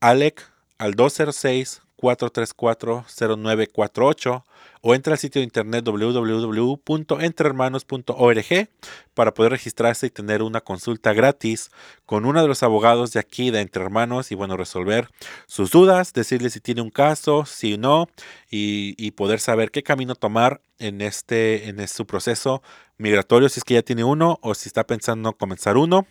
Alec 0.00 0.50
al 0.78 0.94
206 0.94 1.82
434-0948 2.00 4.44
o 4.82 4.94
entra 4.94 5.12
al 5.12 5.18
sitio 5.18 5.40
de 5.40 5.44
internet 5.44 5.84
www.entrehermanos.org 5.84 8.70
para 9.14 9.34
poder 9.34 9.52
registrarse 9.52 10.06
y 10.06 10.10
tener 10.10 10.42
una 10.42 10.62
consulta 10.62 11.12
gratis 11.12 11.70
con 12.06 12.24
uno 12.24 12.40
de 12.40 12.48
los 12.48 12.62
abogados 12.62 13.12
de 13.12 13.20
aquí 13.20 13.50
de 13.50 13.60
Entre 13.60 13.84
Hermanos 13.84 14.32
y 14.32 14.34
bueno, 14.34 14.56
resolver 14.56 15.10
sus 15.46 15.70
dudas, 15.70 16.14
decirle 16.14 16.48
si 16.50 16.60
tiene 16.60 16.80
un 16.80 16.88
caso, 16.90 17.44
si 17.44 17.76
no, 17.76 18.08
y, 18.50 19.10
poder 19.12 19.40
saber 19.40 19.70
qué 19.70 19.82
camino 19.82 20.14
tomar 20.14 20.62
en 20.78 21.02
este, 21.02 21.68
en 21.68 21.86
su 21.88 22.06
proceso 22.06 22.62
migratorio, 22.96 23.50
si 23.50 23.60
es 23.60 23.64
que 23.64 23.74
ya 23.74 23.82
tiene 23.82 24.04
uno 24.04 24.38
o 24.40 24.54
si 24.54 24.68
está 24.68 24.86
pensando 24.86 25.34
comenzar 25.34 25.76
uno. 25.76 26.06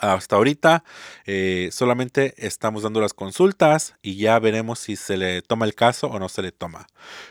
Hasta 0.00 0.36
ahorita 0.36 0.84
eh, 1.26 1.68
solamente 1.72 2.34
estamos 2.36 2.82
dando 2.82 3.00
las 3.00 3.14
consultas 3.14 3.94
y 4.02 4.16
ya 4.16 4.38
veremos 4.38 4.78
si 4.78 4.96
se 4.96 5.16
le 5.16 5.42
toma 5.42 5.66
el 5.66 5.74
caso 5.74 6.08
o 6.08 6.18
no 6.18 6.28
se 6.28 6.42
le 6.42 6.52
toma. 6.52 6.86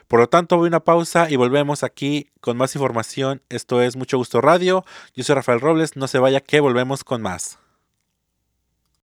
Por 0.07 0.19
lo 0.19 0.27
tanto, 0.27 0.57
voy 0.57 0.67
a 0.67 0.69
una 0.69 0.83
pausa 0.83 1.29
y 1.29 1.35
volvemos 1.35 1.83
aquí 1.83 2.31
con 2.41 2.57
más 2.57 2.75
información. 2.75 3.41
Esto 3.49 3.81
es 3.81 3.95
Mucho 3.95 4.17
Gusto 4.17 4.41
Radio. 4.41 4.85
Yo 5.15 5.23
soy 5.23 5.35
Rafael 5.35 5.61
Robles. 5.61 5.95
No 5.95 6.07
se 6.07 6.19
vaya 6.19 6.39
que 6.41 6.59
volvemos 6.59 7.03
con 7.03 7.21
más. 7.21 7.59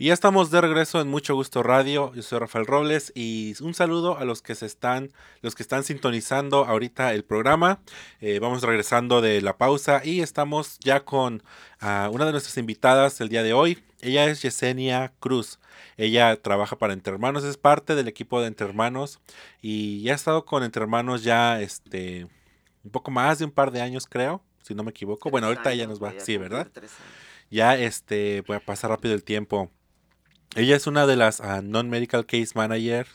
Y 0.00 0.06
ya 0.06 0.14
estamos 0.14 0.50
de 0.50 0.62
regreso 0.62 0.98
en 1.02 1.08
Mucho 1.08 1.34
Gusto 1.34 1.62
Radio. 1.62 2.14
Yo 2.14 2.22
soy 2.22 2.38
Rafael 2.38 2.64
Robles 2.64 3.12
y 3.14 3.52
un 3.60 3.74
saludo 3.74 4.16
a 4.16 4.24
los 4.24 4.40
que 4.40 4.54
se 4.54 4.64
están, 4.64 5.12
los 5.42 5.54
que 5.54 5.62
están 5.62 5.84
sintonizando 5.84 6.64
ahorita 6.64 7.12
el 7.12 7.22
programa. 7.22 7.80
Eh, 8.22 8.38
vamos 8.38 8.62
regresando 8.62 9.20
de 9.20 9.42
la 9.42 9.58
pausa 9.58 10.00
y 10.02 10.22
estamos 10.22 10.78
ya 10.78 11.04
con 11.04 11.42
ah, 11.80 12.08
una 12.10 12.24
de 12.24 12.32
nuestras 12.32 12.56
invitadas 12.56 13.20
el 13.20 13.28
día 13.28 13.42
de 13.42 13.52
hoy. 13.52 13.84
Ella 14.00 14.24
es 14.24 14.40
Yesenia 14.40 15.12
Cruz. 15.20 15.58
Ella 15.98 16.34
trabaja 16.40 16.78
para 16.78 16.94
Entre 16.94 17.12
Hermanos, 17.12 17.44
es 17.44 17.58
parte 17.58 17.94
del 17.94 18.08
equipo 18.08 18.40
de 18.40 18.46
Entre 18.46 18.66
Hermanos 18.66 19.20
y 19.60 20.00
ya 20.00 20.12
ha 20.12 20.16
estado 20.16 20.46
con 20.46 20.62
Entre 20.62 20.80
Hermanos 20.80 21.24
ya 21.24 21.60
este 21.60 22.26
un 22.82 22.90
poco 22.90 23.10
más 23.10 23.38
de 23.38 23.44
un 23.44 23.50
par 23.50 23.70
de 23.70 23.82
años, 23.82 24.06
creo, 24.06 24.42
si 24.62 24.74
no 24.74 24.82
me 24.82 24.92
equivoco. 24.92 25.28
Bueno, 25.28 25.48
ahorita 25.48 25.72
ella 25.72 25.86
nos 25.86 26.02
va, 26.02 26.14
sí, 26.16 26.38
¿verdad? 26.38 26.68
Ya 27.50 27.76
este 27.76 28.42
voy 28.46 28.56
a 28.56 28.60
pasar 28.60 28.88
rápido 28.88 29.12
el 29.12 29.24
tiempo. 29.24 29.70
Ella 30.56 30.76
es 30.76 30.86
una 30.86 31.06
de 31.06 31.16
las 31.16 31.40
ah, 31.40 31.62
non-medical 31.62 32.26
case 32.26 32.52
managers 32.54 33.08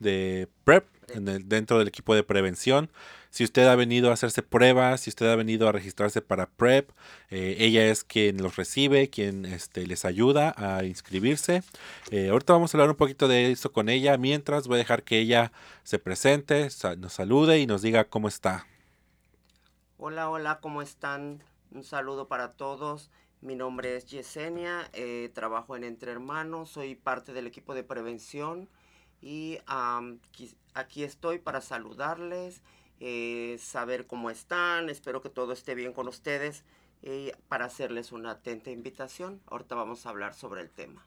de 0.00 0.48
PrEP 0.64 0.86
dentro 1.16 1.78
del 1.78 1.88
equipo 1.88 2.14
de 2.14 2.22
prevención. 2.22 2.90
Si 3.30 3.42
usted 3.42 3.66
ha 3.66 3.74
venido 3.74 4.10
a 4.10 4.14
hacerse 4.14 4.42
pruebas, 4.42 5.00
si 5.00 5.10
usted 5.10 5.28
ha 5.28 5.34
venido 5.34 5.68
a 5.68 5.72
registrarse 5.72 6.22
para 6.22 6.46
PrEP, 6.46 6.90
eh, 7.30 7.56
ella 7.58 7.86
es 7.86 8.04
quien 8.04 8.40
los 8.42 8.56
recibe, 8.56 9.10
quien 9.10 9.44
este, 9.44 9.86
les 9.86 10.04
ayuda 10.04 10.54
a 10.56 10.84
inscribirse. 10.84 11.62
Eh, 12.10 12.28
ahorita 12.28 12.52
vamos 12.52 12.72
a 12.72 12.76
hablar 12.76 12.90
un 12.90 12.96
poquito 12.96 13.26
de 13.26 13.50
esto 13.50 13.72
con 13.72 13.88
ella. 13.88 14.16
Mientras 14.18 14.68
voy 14.68 14.76
a 14.76 14.78
dejar 14.78 15.02
que 15.02 15.18
ella 15.18 15.52
se 15.82 15.98
presente, 15.98 16.68
nos 16.98 17.12
salude 17.12 17.58
y 17.58 17.66
nos 17.66 17.82
diga 17.82 18.04
cómo 18.04 18.28
está. 18.28 18.66
Hola, 19.96 20.28
hola, 20.30 20.60
¿cómo 20.60 20.80
están? 20.80 21.42
Un 21.72 21.82
saludo 21.82 22.28
para 22.28 22.52
todos. 22.52 23.10
Mi 23.44 23.56
nombre 23.56 23.94
es 23.94 24.06
Yesenia, 24.06 24.88
eh, 24.94 25.30
trabajo 25.34 25.76
en 25.76 25.84
Entre 25.84 26.10
Hermanos, 26.10 26.70
soy 26.70 26.94
parte 26.94 27.34
del 27.34 27.46
equipo 27.46 27.74
de 27.74 27.84
prevención 27.84 28.70
y 29.20 29.58
aquí 30.72 31.04
estoy 31.04 31.40
para 31.40 31.60
saludarles, 31.60 32.62
eh, 33.00 33.58
saber 33.60 34.06
cómo 34.06 34.30
están, 34.30 34.88
espero 34.88 35.20
que 35.20 35.28
todo 35.28 35.52
esté 35.52 35.74
bien 35.74 35.92
con 35.92 36.08
ustedes 36.08 36.64
para 37.48 37.66
hacerles 37.66 38.12
una 38.12 38.30
atenta 38.30 38.70
invitación. 38.70 39.42
Ahorita 39.44 39.74
vamos 39.74 40.06
a 40.06 40.08
hablar 40.08 40.32
sobre 40.32 40.62
el 40.62 40.70
tema. 40.70 41.06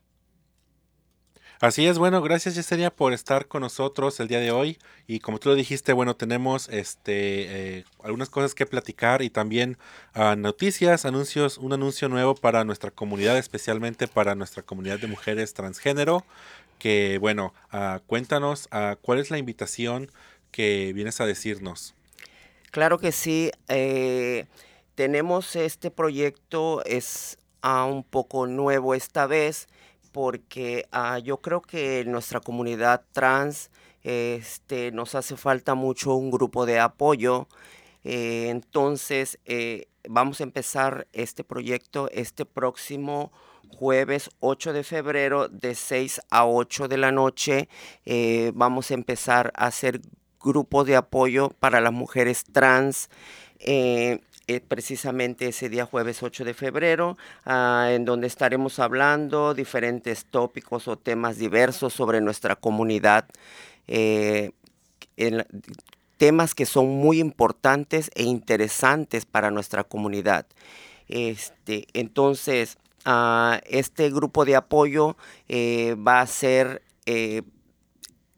Así 1.60 1.88
es, 1.88 1.98
bueno, 1.98 2.22
gracias 2.22 2.54
Yesenia 2.54 2.91
por 2.91 3.13
estar 3.13 3.48
con 3.48 3.62
nosotros 3.62 4.20
el 4.20 4.28
día 4.28 4.39
de 4.39 4.52
hoy. 4.52 4.78
Y 5.08 5.22
como 5.22 5.39
tú 5.39 5.50
lo 5.50 5.56
dijiste, 5.56 5.91
bueno, 5.91 6.15
tenemos 6.15 6.70
este 6.70 7.78
eh, 7.80 7.86
algunas 8.04 8.30
cosas 8.30 8.54
que 8.54 8.67
platicar 8.67 9.24
y 9.24 9.32
también 9.32 9.80
uh, 10.15 10.36
noticias, 10.36 11.06
anuncios, 11.06 11.58
un 11.58 11.74
anuncio 11.74 12.10
nuevo 12.10 12.36
para 12.36 12.63
nuestra 12.63 12.91
comunidad, 12.91 13.39
especialmente 13.39 14.08
para 14.08 14.36
nuestra 14.36 14.62
comunidad 14.62 15.00
de 15.00 15.08
mujeres 15.08 15.56
transgénero. 15.56 16.24
Que 16.78 17.17
bueno, 17.20 17.56
uh, 17.74 18.02
cuéntanos 18.06 18.70
uh, 18.72 18.96
cuál 19.02 19.17
es 19.17 19.32
la 19.32 19.39
invitación 19.39 20.12
que 20.52 20.93
vienes 20.93 21.20
a 21.22 21.26
decirnos. 21.26 21.96
Claro 22.70 23.00
que 23.00 23.12
sí. 23.12 23.50
Eh, 23.67 24.46
tenemos 24.93 25.56
este 25.56 25.89
proyecto, 25.89 26.86
es 26.86 27.39
un 27.63 28.04
poco 28.04 28.46
nuevo 28.46 28.93
esta 28.93 29.26
vez 29.26 29.67
porque 30.17 30.88
ah, 30.91 31.19
yo 31.19 31.41
creo 31.41 31.62
que 31.62 32.03
nuestra 32.08 32.39
comunidad 32.39 33.03
trans 33.12 33.69
este, 34.01 34.91
nos 34.91 35.13
hace 35.13 35.38
falta 35.38 35.75
mucho 35.75 36.15
un 36.15 36.32
grupo 36.32 36.65
de 36.65 36.80
apoyo. 36.80 37.47
Eh, 38.03 38.47
entonces, 38.49 39.38
eh, 39.45 39.89
vamos 40.10 40.41
a 40.41 40.43
empezar 40.43 41.08
este 41.13 41.43
proyecto 41.43 42.10
este 42.12 42.45
próximo 42.45 43.32
jueves 43.69 44.32
8 44.39 44.73
de 44.73 44.84
febrero 44.84 45.49
de 45.49 45.75
6 45.75 46.21
a 46.32 46.47
8 46.47 46.88
de 46.88 46.97
la 46.97 47.12
noche. 47.12 47.69
Eh, 48.08 48.51
vamos 48.56 48.89
a 48.89 48.95
empezar 48.95 49.53
a 49.56 49.67
hacer 49.67 50.01
grupo 50.39 50.84
de 50.84 50.95
apoyo 50.95 51.49
para 51.60 51.80
las 51.80 51.93
mujeres 51.93 52.43
trans. 52.51 53.12
Precisamente 54.67 55.47
ese 55.47 55.67
día 55.67 55.86
jueves 55.86 56.23
8 56.23 56.45
de 56.45 56.53
febrero, 56.53 57.17
ah, 57.45 57.89
en 57.91 58.05
donde 58.05 58.27
estaremos 58.27 58.79
hablando 58.79 59.53
diferentes 59.53 60.25
tópicos 60.25 60.88
o 60.88 60.97
temas 60.97 61.38
diversos 61.38 61.93
sobre 61.93 62.21
nuestra 62.21 62.55
comunidad. 62.55 63.25
Eh, 63.88 64.51
temas 66.17 66.55
que 66.55 66.65
son 66.65 66.88
muy 66.88 67.19
importantes 67.19 68.10
e 68.15 68.23
interesantes 68.23 69.25
para 69.25 69.51
nuestra 69.51 69.83
comunidad. 69.83 70.45
Este, 71.10 71.88
entonces, 71.93 72.77
ah, 73.03 73.60
este 73.65 74.10
grupo 74.10 74.45
de 74.45 74.55
apoyo 74.55 75.17
eh, 75.49 75.95
va 75.95 76.21
a 76.21 76.27
ser 76.27 76.83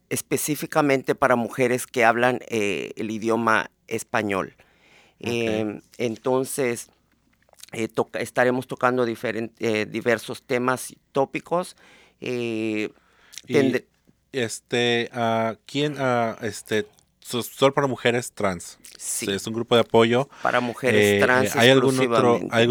específicamente 0.10 1.16
para 1.16 1.36
mujeres 1.36 1.88
que 1.88 2.06
hablan 2.06 2.40
el 2.50 3.10
idioma 3.10 3.72
español. 3.88 4.56
Em, 5.20 5.82
entonces, 5.98 6.90
eh, 7.74 7.90
estaremos 8.20 8.68
tocando 8.68 9.06
eh, 9.06 9.86
diversos 9.90 10.44
temas 10.44 10.92
y 10.92 10.98
tópicos. 11.12 11.76
Eh, 12.22 12.90
este, 14.32 15.10
uh, 15.14 15.56
¿quién, 15.66 16.00
uh, 16.00 16.36
este, 16.42 16.86
solo 17.22 17.74
para 17.74 17.88
mujeres 17.88 18.32
trans. 18.32 18.80
Sí. 18.98 19.30
Es 19.32 19.46
un 19.48 19.54
grupo 19.54 19.76
de 19.76 19.82
apoyo. 19.82 20.30
Para 20.42 20.60
mujeres 20.60 21.02
eh, 21.06 21.20
trans. 21.22 21.56
¿Hay 21.56 21.70
algún 21.70 22.00
otro, 22.00 22.40
hay 22.52 22.66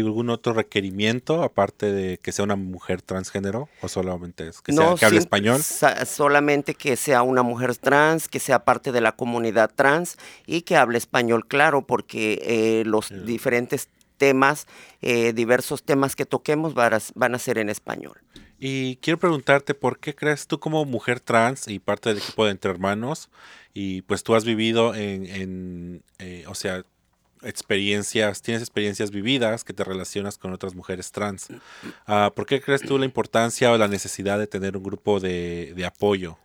algún, 0.00 0.30
otro 0.30 0.52
requerimiento 0.52 1.42
aparte 1.42 1.92
de 1.92 2.18
que 2.18 2.32
sea 2.32 2.44
una 2.44 2.56
mujer 2.56 3.02
transgénero 3.02 3.68
o 3.82 3.88
solamente 3.88 4.48
es 4.48 4.60
que, 4.60 4.72
sea, 4.72 4.94
que 4.94 5.04
hable 5.04 5.18
español? 5.18 5.62
Solamente 5.62 6.74
que 6.74 6.96
sea 6.96 7.22
una 7.22 7.42
mujer 7.42 7.76
trans, 7.76 8.28
que 8.28 8.40
sea 8.40 8.64
parte 8.64 8.92
de 8.92 9.00
la 9.00 9.12
comunidad 9.12 9.70
trans 9.74 10.16
y 10.46 10.62
que 10.62 10.76
hable 10.76 10.98
español, 10.98 11.46
claro, 11.46 11.86
porque 11.86 12.40
eh, 12.42 12.84
los 12.86 13.12
diferentes 13.26 13.88
temas, 14.20 14.66
eh, 15.00 15.32
diversos 15.32 15.82
temas 15.82 16.14
que 16.14 16.26
toquemos 16.26 16.74
van 16.74 16.94
a, 16.94 16.98
van 17.14 17.34
a 17.34 17.38
ser 17.38 17.58
en 17.58 17.70
español. 17.70 18.18
Y 18.58 18.96
quiero 18.96 19.18
preguntarte, 19.18 19.72
¿por 19.72 19.98
qué 19.98 20.14
crees 20.14 20.46
tú 20.46 20.60
como 20.60 20.84
mujer 20.84 21.18
trans 21.18 21.66
y 21.66 21.78
parte 21.78 22.10
del 22.10 22.18
equipo 22.18 22.44
de 22.44 22.50
Entre 22.50 22.70
Hermanos, 22.70 23.30
y 23.72 24.02
pues 24.02 24.22
tú 24.22 24.34
has 24.34 24.44
vivido 24.44 24.94
en, 24.94 26.02
eh, 26.18 26.44
o 26.48 26.54
sea, 26.54 26.84
experiencias, 27.42 28.42
tienes 28.42 28.62
experiencias 28.62 29.10
vividas 29.10 29.64
que 29.64 29.72
te 29.72 29.84
relacionas 29.84 30.36
con 30.36 30.52
otras 30.52 30.74
mujeres 30.74 31.10
trans. 31.10 31.48
Uh, 32.06 32.30
¿Por 32.34 32.46
qué 32.46 32.60
crees 32.60 32.82
tú 32.82 32.98
la 32.98 33.06
importancia 33.06 33.72
o 33.72 33.78
la 33.78 33.88
necesidad 33.88 34.38
de 34.38 34.46
tener 34.46 34.76
un 34.76 34.82
grupo 34.82 35.20
de, 35.20 35.82
apoyo? 35.86 36.36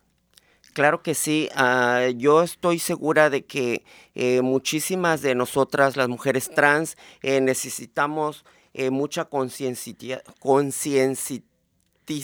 Claro 0.74 1.02
que 1.02 1.16
sí. 1.16 1.50
Uh, 1.56 2.12
yo 2.18 2.44
estoy 2.44 2.80
segura 2.80 3.30
de 3.30 3.46
que 3.46 3.84
eh, 4.14 4.42
muchísimas 4.42 5.22
de 5.22 5.36
nosotras, 5.36 5.98
las 5.98 6.08
mujeres 6.08 6.50
trans, 6.50 6.98
eh, 7.22 7.42
necesitamos 7.42 8.46
mucha 8.92 9.24
conciencia 9.24 10.22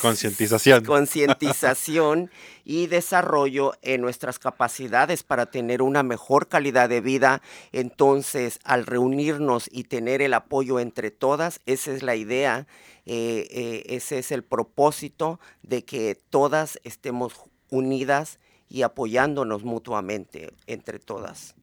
concientización. 0.01 0.85
concientización 0.85 2.29
y 2.63 2.87
desarrollo 2.87 3.73
en 3.81 4.01
nuestras 4.01 4.39
capacidades 4.39 5.23
para 5.23 5.47
tener 5.47 5.81
una 5.81 6.03
mejor 6.03 6.47
calidad 6.47 6.89
de 6.89 7.01
vida. 7.01 7.41
Entonces, 7.71 8.59
al 8.63 8.85
reunirnos 8.85 9.69
y 9.71 9.85
tener 9.85 10.21
el 10.21 10.33
apoyo 10.33 10.79
entre 10.79 11.11
todas, 11.11 11.59
esa 11.65 11.91
es 11.91 12.03
la 12.03 12.15
idea, 12.15 12.67
eh, 13.05 13.47
eh, 13.49 13.83
ese 13.87 14.19
es 14.19 14.31
el 14.31 14.43
propósito 14.43 15.39
de 15.63 15.83
que 15.83 16.15
todas 16.29 16.79
estemos 16.83 17.33
unidas 17.69 18.39
y 18.69 18.83
apoyándonos 18.83 19.63
mutuamente 19.63 20.53
entre 20.67 20.99
todas. 20.99 21.55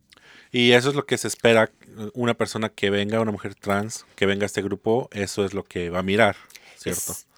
Y 0.51 0.73
eso 0.73 0.89
es 0.89 0.95
lo 0.95 1.05
que 1.05 1.19
se 1.19 1.29
espera, 1.29 1.71
una 2.15 2.35
persona 2.35 2.71
que 2.71 2.91
venga, 2.91 3.21
una 3.21 3.33
mujer 3.33 3.55
trans, 3.55 4.07
que 4.17 4.25
venga 4.27 4.45
a 4.45 4.47
este 4.47 4.63
grupo, 4.63 5.09
eso 5.13 5.45
es 5.45 5.53
lo 5.53 5.63
que 5.63 5.91
va 5.91 5.99
a 6.01 6.03
mirar 6.03 6.37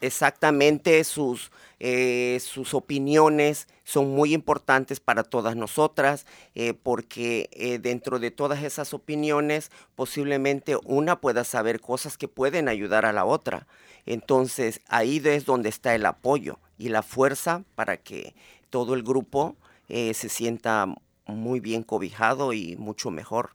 exactamente, 0.01 1.03
sus, 1.05 1.51
eh, 1.79 2.39
sus 2.45 2.75
opiniones 2.75 3.69
son 3.85 4.11
muy 4.11 4.35
importantes 4.35 5.01
para 5.01 5.23
todas 5.23 5.57
nosotras, 5.57 6.27
eh, 6.55 6.75
porque 6.75 7.49
eh, 7.53 7.79
dentro 7.79 8.19
de 8.19 8.31
todas 8.31 8.63
esas 8.63 8.93
opiniones 8.93 9.71
posiblemente 9.95 10.77
una 10.85 11.21
pueda 11.21 11.45
saber 11.45 11.81
cosas 11.81 12.19
que 12.19 12.29
pueden 12.29 12.69
ayudar 12.69 13.07
a 13.07 13.13
la 13.13 13.25
otra. 13.25 13.67
Entonces 14.07 14.81
ahí 14.89 15.21
es 15.25 15.45
donde 15.45 15.69
está 15.69 15.95
el 15.95 16.07
apoyo 16.07 16.59
y 16.79 16.89
la 16.89 17.03
fuerza 17.03 17.65
para 17.75 17.97
que 17.97 18.35
todo 18.71 18.95
el 18.95 19.03
grupo 19.03 19.57
se 19.89 20.29
sienta 20.29 20.87
muy 21.27 21.59
bien 21.59 21.83
cobijado 21.83 22.53
y 22.53 22.77
mucho 22.77 23.11
mejor. 23.11 23.51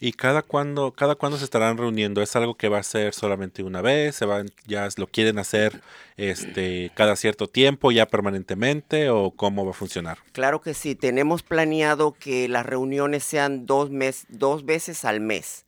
¿Y 0.00 0.12
cada 0.12 0.42
cuándo, 0.42 0.92
cada 0.92 1.14
cuándo 1.14 1.38
se 1.38 1.44
estarán 1.44 1.76
reuniendo? 1.76 2.22
¿Es 2.22 2.34
algo 2.36 2.56
que 2.56 2.68
va 2.68 2.78
a 2.78 2.82
ser 2.82 3.14
solamente 3.14 3.62
una 3.62 3.82
vez? 3.82 4.16
¿Se 4.16 4.24
van, 4.24 4.50
ya 4.66 4.88
lo 4.96 5.06
quieren 5.06 5.38
hacer 5.38 5.80
este, 6.16 6.90
cada 6.94 7.16
cierto 7.16 7.46
tiempo, 7.48 7.92
ya 7.92 8.06
permanentemente? 8.06 9.10
¿O 9.10 9.30
cómo 9.30 9.64
va 9.64 9.72
a 9.72 9.74
funcionar? 9.74 10.18
Claro 10.32 10.60
que 10.60 10.74
sí. 10.74 10.94
Tenemos 10.94 11.42
planeado 11.42 12.12
que 12.12 12.48
las 12.48 12.64
reuniones 12.66 13.24
sean 13.24 13.66
dos, 13.66 13.90
mes, 13.90 14.26
dos 14.28 14.64
veces 14.64 15.04
al 15.04 15.20
mes. 15.20 15.64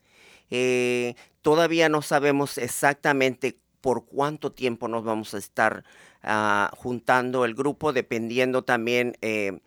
Eh, 0.51 1.15
todavía 1.43 1.89
no 1.89 2.03
sabemos 2.03 2.59
exactamente 2.59 3.57
por 3.81 4.07
cuánto 4.07 4.53
tiempo 4.53 4.89
nos 4.89 5.05
vamos 5.05 5.35
a 5.35 5.39
estar 5.39 5.85
ah, 6.23 6.71
juntando 6.77 7.45
el 7.45 7.55
grupo, 7.55 7.93
dependiendo 7.93 8.63
también 8.63 9.17
eh, 9.21 9.59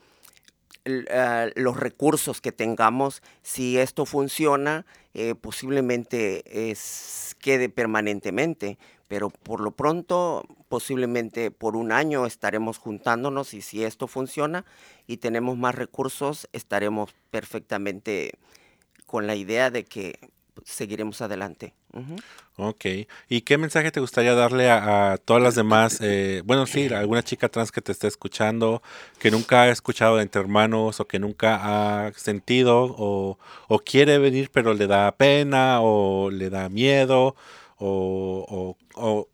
Ah, 1.10 1.48
los 1.56 1.78
recursos 1.78 2.42
que 2.42 2.52
tengamos, 2.52 3.24
si 3.42 3.80
esto 3.80 4.06
funciona, 4.06 4.86
eh, 5.16 5.34
posiblemente 5.34 6.70
es, 6.70 7.36
quede 7.40 7.70
permanentemente, 7.70 8.78
pero 9.08 9.32
por 9.32 9.62
lo 9.62 9.72
pronto, 9.72 10.44
posiblemente 10.70 11.50
por 11.50 11.76
un 11.76 11.92
año 11.92 12.28
estaremos 12.28 12.78
juntándonos 12.78 13.56
y 13.56 13.62
si 13.62 13.84
esto 13.84 14.06
funciona 14.08 14.64
y 15.08 15.18
tenemos 15.18 15.58
más 15.58 15.74
recursos, 15.74 16.48
estaremos 16.54 17.16
perfectamente 17.32 18.34
con 19.08 19.26
la 19.26 19.36
idea 19.36 19.72
de 19.72 19.86
que 19.86 20.20
seguiremos 20.66 21.20
adelante. 21.22 21.74
Ok. 22.58 22.86
¿Y 23.28 23.42
qué 23.42 23.58
mensaje 23.58 23.92
te 23.92 24.00
gustaría 24.00 24.34
darle 24.34 24.70
a, 24.70 25.18
todas 25.24 25.44
las 25.44 25.56
demás? 25.56 26.00
Eh, 26.02 26.42
bueno, 26.46 26.66
sí, 26.66 26.88
alguna 26.88 27.24
chica 27.24 27.50
trans 27.50 27.72
que 27.72 27.82
te 27.82 27.92
esté 27.92 28.08
escuchando, 28.08 28.82
que 29.20 29.32
nunca 29.32 29.64
ha 29.64 29.70
escuchado 29.70 30.18
de 30.18 30.24
Entre 30.24 30.42
Hermanos 30.42 31.00
o 31.00 31.08
que 31.08 31.20
nunca 31.20 31.60
ha 32.08 32.14
sentido 32.14 32.96
o, 32.98 33.38
quiere 33.86 34.18
venir 34.20 34.50
pero 34.52 34.74
le 34.74 34.88
da 34.88 35.12
pena 35.12 35.82
o 35.82 36.32
le 36.32 36.50
da 36.50 36.70
miedo 36.70 37.36
o, 37.78 38.78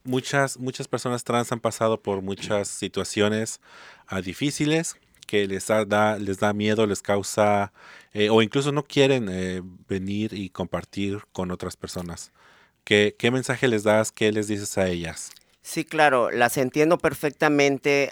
muchas, 0.04 0.58
muchas 0.58 0.88
personas 0.88 1.24
trans 1.24 1.52
han 1.52 1.60
pasado 1.60 2.02
por 2.02 2.21
muchas 2.21 2.67
situaciones 2.67 3.62
ah, 4.08 4.21
difíciles 4.21 4.97
que 5.28 5.47
les 5.47 5.67
da, 5.67 6.17
les 6.17 6.39
da 6.39 6.52
miedo, 6.54 6.86
les 6.86 7.02
causa, 7.02 7.71
eh, 8.13 8.30
o 8.30 8.41
incluso 8.41 8.74
no 8.74 8.84
quieren 8.84 9.30
eh, 9.32 9.62
venir 9.88 10.34
y 10.34 10.50
compartir 10.50 11.21
con 11.32 11.52
otras 11.52 11.78
personas. 11.78 12.34
¿Qué, 12.83 13.15
¿Qué 13.17 13.31
mensaje 13.31 13.67
les 13.67 13.83
das? 13.83 14.11
¿Qué 14.11 14.31
les 14.31 14.47
dices 14.47 14.77
a 14.77 14.87
ellas? 14.87 15.31
Sí, 15.61 15.85
claro, 15.85 16.31
las 16.31 16.57
entiendo 16.57 16.97
perfectamente 16.97 18.09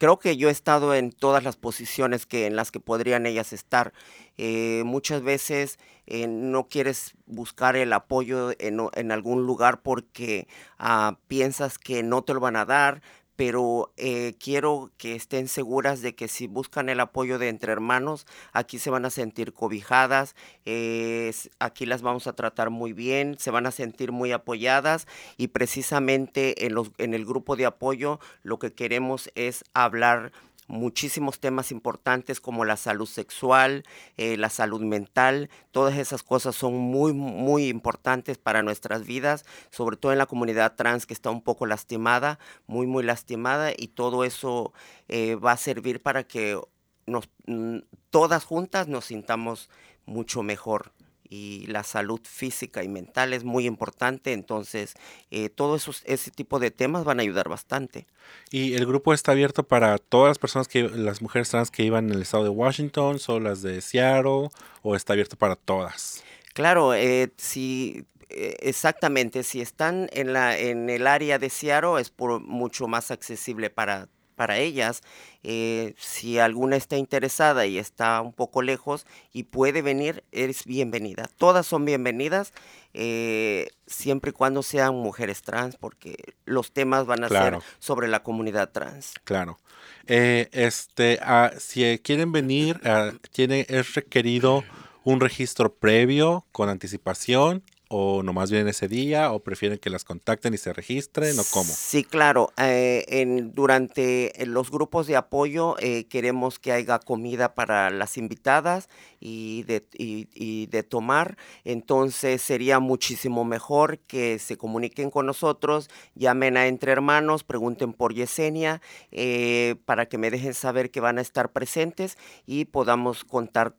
creo 0.00 0.18
que 0.18 0.38
yo 0.38 0.48
he 0.48 0.52
estado 0.52 0.94
en 0.94 1.12
todas 1.12 1.44
las 1.44 1.56
posiciones 1.56 2.24
que 2.24 2.46
en 2.46 2.56
las 2.56 2.70
que 2.72 2.80
podrían 2.80 3.26
ellas 3.26 3.52
estar. 3.52 3.92
Eh, 4.38 4.82
muchas 4.86 5.22
veces 5.22 5.78
eh, 6.06 6.26
no 6.26 6.68
quieres 6.68 7.12
buscar 7.26 7.76
el 7.76 7.92
apoyo 7.92 8.52
en, 8.58 8.78
en 8.94 9.12
algún 9.12 9.44
lugar 9.44 9.82
porque 9.82 10.48
ah, 10.78 11.18
piensas 11.28 11.76
que 11.76 12.02
no 12.02 12.22
te 12.22 12.32
lo 12.32 12.40
van 12.40 12.56
a 12.56 12.64
dar, 12.64 13.02
pero 13.40 13.90
eh, 13.96 14.34
quiero 14.38 14.90
que 14.98 15.14
estén 15.14 15.48
seguras 15.48 16.02
de 16.02 16.14
que 16.14 16.28
si 16.28 16.46
buscan 16.46 16.90
el 16.90 17.00
apoyo 17.00 17.38
de 17.38 17.48
entre 17.48 17.72
hermanos, 17.72 18.26
aquí 18.52 18.78
se 18.78 18.90
van 18.90 19.06
a 19.06 19.10
sentir 19.10 19.54
cobijadas, 19.54 20.36
eh, 20.66 21.32
aquí 21.58 21.86
las 21.86 22.02
vamos 22.02 22.26
a 22.26 22.34
tratar 22.34 22.68
muy 22.68 22.92
bien, 22.92 23.38
se 23.38 23.50
van 23.50 23.64
a 23.64 23.70
sentir 23.70 24.12
muy 24.12 24.32
apoyadas 24.32 25.06
y 25.38 25.48
precisamente 25.48 26.66
en, 26.66 27.14
el 27.14 27.24
grupo 27.24 27.56
de 27.56 27.64
apoyo 27.64 28.20
lo 28.42 28.58
que 28.58 28.74
queremos 28.74 29.30
es 29.34 29.64
hablar 29.72 30.32
muchísimos 30.70 31.40
temas 31.40 31.72
importantes 31.72 32.40
como 32.40 32.64
la 32.64 32.76
salud 32.76 33.06
sexual, 33.06 33.84
eh, 34.16 34.36
la 34.36 34.48
salud 34.48 34.80
mental, 34.80 35.50
todas 35.72 35.98
esas 35.98 36.22
cosas 36.22 36.54
son 36.54 36.74
muy, 36.74 37.12
muy 37.12 37.68
importantes 37.68 38.38
para 38.38 38.62
nuestras 38.62 39.04
vidas, 39.04 39.44
sobre 39.70 39.96
todo 39.96 40.12
en 40.12 40.18
la 40.18 40.26
comunidad 40.26 40.76
trans 40.76 41.06
que 41.06 41.14
está 41.14 41.30
un 41.30 41.42
poco 41.42 41.66
lastimada, 41.66 42.38
muy, 42.66 42.86
muy 42.86 43.02
lastimada 43.02 43.72
y 43.76 43.88
todo 43.88 44.24
eso 44.24 44.72
eh, 45.08 45.34
va 45.34 45.52
a 45.52 45.56
servir 45.56 46.00
para 46.00 46.24
que 46.24 46.58
nos, 47.06 47.28
mm, 47.46 47.78
todas 48.10 48.44
juntas 48.44 48.86
nos 48.86 49.06
sintamos 49.06 49.68
mucho 50.06 50.42
mejor 50.42 50.92
y 51.30 51.64
la 51.68 51.84
salud 51.84 52.20
física 52.24 52.82
y 52.82 52.88
mental 52.88 53.32
es 53.32 53.44
muy 53.44 53.64
importante, 53.64 54.32
entonces 54.32 54.94
eh, 55.30 55.48
todos 55.48 55.82
esos, 55.82 56.02
ese 56.04 56.32
tipo 56.32 56.58
de 56.58 56.72
temas 56.72 57.04
van 57.04 57.20
a 57.20 57.22
ayudar 57.22 57.48
bastante. 57.48 58.06
¿Y 58.50 58.74
el 58.74 58.84
grupo 58.84 59.14
está 59.14 59.32
abierto 59.32 59.62
para 59.62 59.96
todas 59.98 60.30
las 60.30 60.38
personas 60.38 60.66
que, 60.66 60.88
las 60.88 61.22
mujeres 61.22 61.48
trans 61.48 61.70
que 61.70 61.84
iban 61.84 62.08
en 62.08 62.16
el 62.16 62.22
estado 62.22 62.42
de 62.42 62.50
Washington, 62.50 63.20
solo 63.20 63.48
las 63.48 63.62
de 63.62 63.80
Seattle, 63.80 64.50
o 64.82 64.96
está 64.96 65.12
abierto 65.12 65.36
para 65.36 65.54
todas? 65.54 66.24
Claro, 66.52 66.94
eh, 66.94 67.30
si 67.36 68.04
eh, 68.28 68.56
exactamente, 68.60 69.42
si 69.42 69.60
están 69.60 70.08
en, 70.12 70.32
la, 70.32 70.58
en 70.58 70.90
el 70.90 71.06
área 71.06 71.38
de 71.38 71.48
Seattle 71.48 72.00
es 72.00 72.10
por 72.10 72.40
mucho 72.40 72.86
más 72.86 73.10
accesible 73.10 73.70
para 73.70 74.08
para 74.40 74.56
ellas. 74.56 75.02
Eh, 75.42 75.92
si 75.98 76.38
alguna 76.38 76.76
está 76.76 76.96
interesada 76.96 77.66
y 77.66 77.76
está 77.76 78.22
un 78.22 78.32
poco 78.32 78.62
lejos 78.62 79.04
y 79.34 79.42
puede 79.42 79.82
venir, 79.82 80.24
eres 80.32 80.64
bienvenida. 80.64 81.28
Todas 81.36 81.66
son 81.66 81.84
bienvenidas, 81.84 82.54
eh, 82.94 83.68
siempre 83.86 84.30
y 84.30 84.32
cuando 84.32 84.62
sean 84.62 84.94
mujeres 84.94 85.42
trans, 85.42 85.76
porque 85.76 86.16
los 86.46 86.72
temas 86.72 87.04
van 87.04 87.22
a 87.22 87.28
ser 87.28 87.58
sobre 87.80 88.08
la 88.08 88.22
comunidad 88.22 88.70
trans. 88.70 89.12
Claro. 89.24 89.58
Eh, 90.06 90.48
este, 90.52 91.18
ah, 91.20 91.50
si 91.58 91.98
quieren 91.98 92.32
venir, 92.32 92.80
ah, 92.84 93.12
tiene, 93.32 93.66
es 93.68 93.92
requerido 93.92 94.64
un 95.04 95.20
registro 95.20 95.74
previo 95.74 96.46
con 96.50 96.70
anticipación 96.70 97.62
o 97.92 98.22
nomás 98.22 98.52
vienen 98.52 98.68
ese 98.68 98.86
día 98.86 99.32
o 99.32 99.40
prefieren 99.40 99.78
que 99.78 99.90
las 99.90 100.04
contacten 100.04 100.54
y 100.54 100.58
se 100.58 100.72
registren 100.72 101.36
o 101.40 101.42
cómo? 101.50 101.72
Sí, 101.72 102.04
claro. 102.04 102.52
Eh, 102.56 103.04
en, 103.08 103.52
durante 103.52 104.32
los 104.46 104.70
grupos 104.70 105.08
de 105.08 105.16
apoyo 105.16 105.74
eh, 105.80 106.04
queremos 106.04 106.60
que 106.60 106.70
haya 106.70 107.00
comida 107.00 107.56
para 107.56 107.90
las 107.90 108.16
invitadas 108.16 108.88
y 109.18 109.64
de, 109.64 109.84
y, 109.92 110.66
de 110.66 110.82
tomar. 110.84 111.36
Entonces 111.64 112.40
sería 112.40 112.78
muchísimo 112.78 113.44
mejor 113.44 113.98
que 113.98 114.38
se 114.38 114.56
comuniquen 114.56 115.10
con 115.10 115.26
nosotros, 115.26 115.90
llamen 116.14 116.56
a 116.56 116.68
Entre 116.68 116.92
Hermanos, 116.92 117.42
pregunten 117.42 117.92
por 117.92 118.14
Yesenia 118.14 118.80
eh, 119.10 119.74
para 119.84 120.06
que 120.06 120.16
me 120.16 120.30
dejen 120.30 120.54
saber 120.54 120.92
que 120.92 121.00
van 121.00 121.18
a 121.18 121.22
estar 121.22 121.50
presentes 121.50 122.16
y 122.46 122.66
podamos 122.66 123.24
contar 123.24 123.74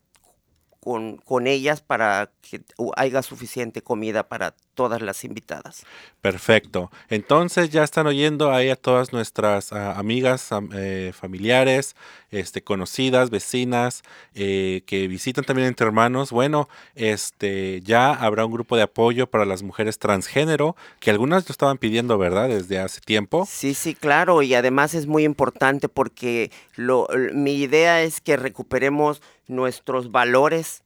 con, 0.81 1.17
con 1.17 1.47
ellas 1.47 1.81
para 1.81 2.31
que 2.41 2.61
haya 2.97 3.21
suficiente 3.21 3.81
comida 3.83 4.27
para 4.27 4.55
todas 4.81 5.03
las 5.03 5.23
invitadas. 5.23 5.85
Perfecto. 6.21 6.89
Entonces 7.07 7.69
ya 7.69 7.83
están 7.83 8.07
oyendo 8.07 8.51
ahí 8.51 8.71
a 8.71 8.75
todas 8.75 9.13
nuestras 9.13 9.71
ah, 9.73 9.93
amigas, 9.93 10.49
eh, 10.73 11.11
familiares, 11.13 11.95
este, 12.31 12.63
conocidas, 12.63 13.29
vecinas, 13.29 14.01
eh, 14.33 14.81
que 14.87 15.07
visitan 15.07 15.45
también 15.45 15.67
Entre 15.67 15.85
Hermanos. 15.85 16.31
Bueno, 16.31 16.67
este, 16.95 17.81
ya 17.83 18.11
habrá 18.11 18.43
un 18.43 18.53
grupo 18.53 18.75
de 18.75 18.81
apoyo 18.81 19.27
para 19.27 19.45
las 19.45 19.61
mujeres 19.61 19.99
transgénero, 19.99 20.75
que 20.99 21.11
algunas 21.11 21.47
lo 21.47 21.51
estaban 21.51 21.77
pidiendo, 21.77 22.17
¿verdad? 22.17 22.49
Desde 22.49 22.79
hace 22.79 23.01
tiempo. 23.01 23.47
Sí, 23.47 23.75
sí, 23.75 23.93
claro. 23.93 24.41
Y 24.41 24.55
además 24.55 24.95
es 24.95 25.05
muy 25.05 25.25
importante 25.25 25.89
porque 25.89 26.49
lo, 26.75 27.07
mi 27.35 27.53
idea 27.53 28.01
es 28.01 28.19
que 28.19 28.35
recuperemos 28.35 29.21
nuestros 29.47 30.11
valores 30.11 30.81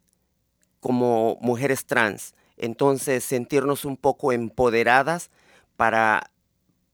como 0.81 1.37
mujeres 1.39 1.85
trans. 1.85 2.35
Entonces, 2.57 3.23
sentirnos 3.23 3.85
un 3.85 3.97
poco 3.97 4.31
empoderadas 4.31 5.29
para 5.75 6.31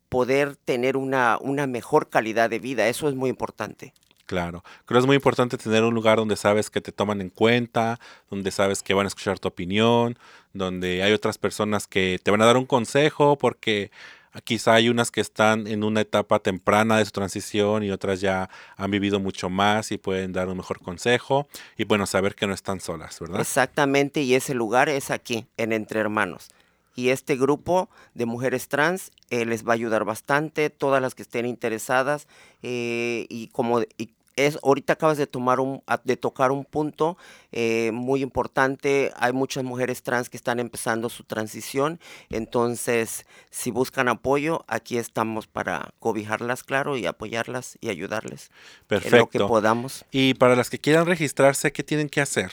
poder 0.10 0.56
tener 0.58 0.98
una, 0.98 1.38
una 1.40 1.68
mejor 1.68 2.10
calidad 2.10 2.50
de 2.50 2.60
vida. 2.60 2.88
Eso 2.88 3.08
es 3.08 3.16
muy 3.16 3.30
importante. 3.30 3.94
Claro, 4.26 4.64
creo 4.86 4.98
que 4.98 5.00
es 5.00 5.06
muy 5.06 5.18
importante 5.18 5.58
tener 5.58 5.84
un 5.84 5.94
lugar 5.94 6.18
donde 6.18 6.38
sabes 6.38 6.70
que 6.70 6.80
te 6.80 6.94
toman 6.94 7.20
en 7.20 7.30
cuenta, 7.30 8.00
donde 8.30 8.52
sabes 8.52 8.82
que 8.82 8.94
van 8.94 9.06
a 9.06 9.08
escuchar 9.08 9.40
tu 9.40 9.50
opinión, 9.50 10.18
donde 10.54 11.04
hay 11.04 11.12
otras 11.12 11.38
personas 11.38 11.86
que 11.86 12.18
te 12.24 12.32
van 12.32 12.42
a 12.42 12.46
dar 12.46 12.56
un 12.56 12.66
consejo 12.66 13.38
porque 13.38 13.92
Quizá 14.44 14.76
hay 14.76 14.90
unas 14.90 15.12
que 15.12 15.22
están 15.22 15.68
en 15.68 15.84
una 15.84 16.02
etapa 16.02 16.40
temprana 16.40 16.98
de 16.98 17.06
su 17.06 17.12
transición 17.12 17.84
y 17.84 17.92
otras 17.92 18.22
ya 18.22 18.50
han 18.78 18.90
vivido 18.90 19.20
mucho 19.20 19.50
más 19.50 19.92
y 19.92 19.98
pueden 19.98 20.32
dar 20.32 20.48
un 20.48 20.58
mejor 20.58 20.80
consejo 20.80 21.48
y 21.78 21.84
bueno, 21.84 22.06
saber 22.06 22.36
que 22.36 22.48
no 22.48 22.54
están 22.54 22.80
solas, 22.80 23.20
¿verdad? 23.20 23.42
Exactamente, 23.42 24.22
y 24.22 24.36
ese 24.36 24.54
lugar 24.54 24.88
es 24.90 25.12
aquí, 25.12 25.48
en 25.58 25.74
Entre 25.74 26.00
Hermanos. 26.00 26.50
Y 26.96 27.10
este 27.10 27.36
grupo 27.36 27.90
de 28.14 28.26
mujeres 28.26 28.68
trans 28.68 29.12
eh, 29.30 29.46
les 29.46 29.66
va 29.66 29.72
a 29.72 29.74
ayudar 29.76 30.04
bastante, 30.06 30.70
todas 30.70 31.02
las 31.02 31.16
que 31.16 31.22
estén 31.22 31.46
interesadas 31.46 32.28
eh, 32.64 33.26
y 33.30 33.48
como 33.48 33.82
y 33.82 34.14
es, 34.36 34.60
ahorita 34.64 34.94
acabas 34.94 35.18
de, 35.18 35.28
tomar 35.28 35.60
un, 35.60 35.84
de 36.04 36.18
tocar 36.18 36.52
un 36.52 36.66
punto 36.66 37.18
eh, 37.52 37.92
muy 37.94 38.22
importante. 38.22 39.12
Hay 39.18 39.34
muchas 39.34 39.64
mujeres 39.64 40.04
trans 40.04 40.30
que 40.30 40.38
están 40.38 40.60
empezando 40.60 41.10
su 41.10 41.24
transición. 41.24 42.00
Entonces, 42.30 43.26
si 43.50 43.72
buscan 43.72 44.08
apoyo, 44.08 44.64
aquí 44.68 44.98
estamos 44.98 45.48
para 45.48 45.94
cobijarlas, 46.00 46.64
claro, 46.64 46.98
y 46.98 47.06
apoyarlas 47.06 47.78
y 47.82 47.90
ayudarles. 47.90 48.52
Perfecto. 48.88 49.16
En 49.16 49.22
lo 49.22 49.30
que 49.30 49.40
podamos. 49.40 50.06
Y 50.12 50.34
para 50.36 50.56
las 50.56 50.70
que 50.70 50.80
quieran 50.80 51.06
registrarse, 51.06 51.72
¿qué 51.72 51.84
tienen 51.84 52.10
que 52.10 52.22
hacer? 52.22 52.52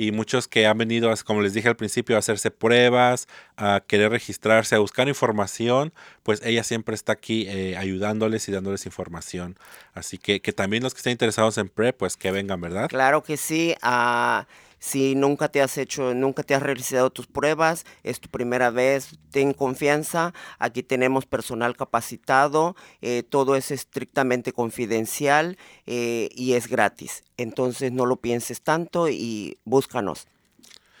y 0.00 0.12
muchos 0.12 0.48
que 0.48 0.66
han 0.66 0.78
venido, 0.78 1.12
como 1.26 1.42
les 1.42 1.52
dije 1.52 1.68
al 1.68 1.76
principio, 1.76 2.16
a 2.16 2.20
hacerse 2.20 2.50
pruebas, 2.50 3.28
a 3.58 3.82
querer 3.86 4.10
registrarse, 4.10 4.74
a 4.74 4.78
buscar 4.78 5.08
información, 5.08 5.92
pues 6.22 6.40
ella 6.42 6.64
siempre 6.64 6.94
está 6.94 7.12
aquí 7.12 7.46
eh, 7.48 7.76
ayudándoles 7.76 8.48
y 8.48 8.52
dándoles 8.52 8.86
información. 8.86 9.58
Así 9.92 10.16
que, 10.16 10.40
que 10.40 10.54
también 10.54 10.82
los 10.82 10.94
que 10.94 11.00
estén 11.00 11.12
interesados 11.12 11.58
en 11.58 11.68
PrEP, 11.68 11.98
pues 11.98 12.16
que 12.16 12.30
vengan, 12.30 12.62
¿verdad? 12.62 12.88
Claro 12.88 13.22
que 13.22 13.36
sí. 13.36 13.74
Uh 13.84 14.44
si 14.80 15.14
nunca 15.14 15.48
te 15.48 15.62
has 15.62 15.78
hecho, 15.78 16.14
nunca 16.14 16.42
te 16.42 16.54
has 16.54 16.62
realizado 16.62 17.10
tus 17.10 17.26
pruebas, 17.26 17.84
es 18.02 18.18
tu 18.18 18.28
primera 18.28 18.70
vez, 18.70 19.18
ten 19.30 19.52
confianza. 19.52 20.32
Aquí 20.58 20.82
tenemos 20.82 21.26
personal 21.26 21.76
capacitado, 21.76 22.74
eh, 23.02 23.22
todo 23.22 23.54
es 23.54 23.70
estrictamente 23.70 24.52
confidencial 24.52 25.58
eh, 25.86 26.30
y 26.34 26.54
es 26.54 26.66
gratis. 26.66 27.24
Entonces 27.36 27.92
no 27.92 28.06
lo 28.06 28.16
pienses 28.16 28.62
tanto 28.62 29.08
y 29.08 29.58
búscanos 29.64 30.26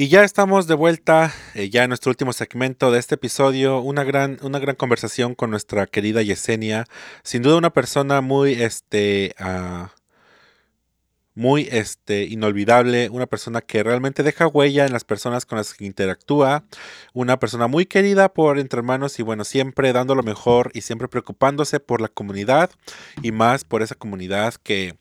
Y 0.00 0.08
ya 0.08 0.24
estamos 0.24 0.66
de 0.66 0.74
vuelta, 0.74 1.30
eh, 1.52 1.68
ya 1.68 1.84
en 1.84 1.90
nuestro 1.90 2.08
último 2.08 2.32
segmento 2.32 2.90
de 2.90 2.98
este 2.98 3.16
episodio, 3.16 3.80
una 3.80 4.02
gran, 4.02 4.38
una 4.40 4.58
gran 4.58 4.74
conversación 4.74 5.34
con 5.34 5.50
nuestra 5.50 5.86
querida 5.86 6.22
Yesenia, 6.22 6.86
sin 7.22 7.42
duda 7.42 7.58
una 7.58 7.68
persona 7.68 8.22
muy, 8.22 8.54
este, 8.54 9.34
ah, 9.38 9.92
muy 11.34 11.68
este, 11.70 12.24
inolvidable, 12.24 13.08
una 13.10 13.26
persona 13.26 13.60
que 13.60 13.82
realmente 13.82 14.22
deja 14.22 14.46
huella 14.46 14.86
en 14.86 14.92
las 14.92 15.04
personas 15.04 15.46
con 15.46 15.58
las 15.58 15.74
que 15.74 15.84
interactúa, 15.84 16.64
una 17.12 17.38
persona 17.38 17.66
muy 17.66 17.86
querida 17.86 18.32
por 18.32 18.58
entre 18.58 18.78
hermanos 18.78 19.18
y 19.18 19.22
bueno, 19.22 19.44
siempre 19.44 19.92
dando 19.92 20.14
lo 20.14 20.22
mejor 20.22 20.70
y 20.74 20.82
siempre 20.82 21.08
preocupándose 21.08 21.80
por 21.80 22.00
la 22.00 22.08
comunidad 22.08 22.70
y 23.22 23.32
más 23.32 23.64
por 23.64 23.82
esa 23.82 23.94
comunidad 23.94 24.54
que, 24.62 24.96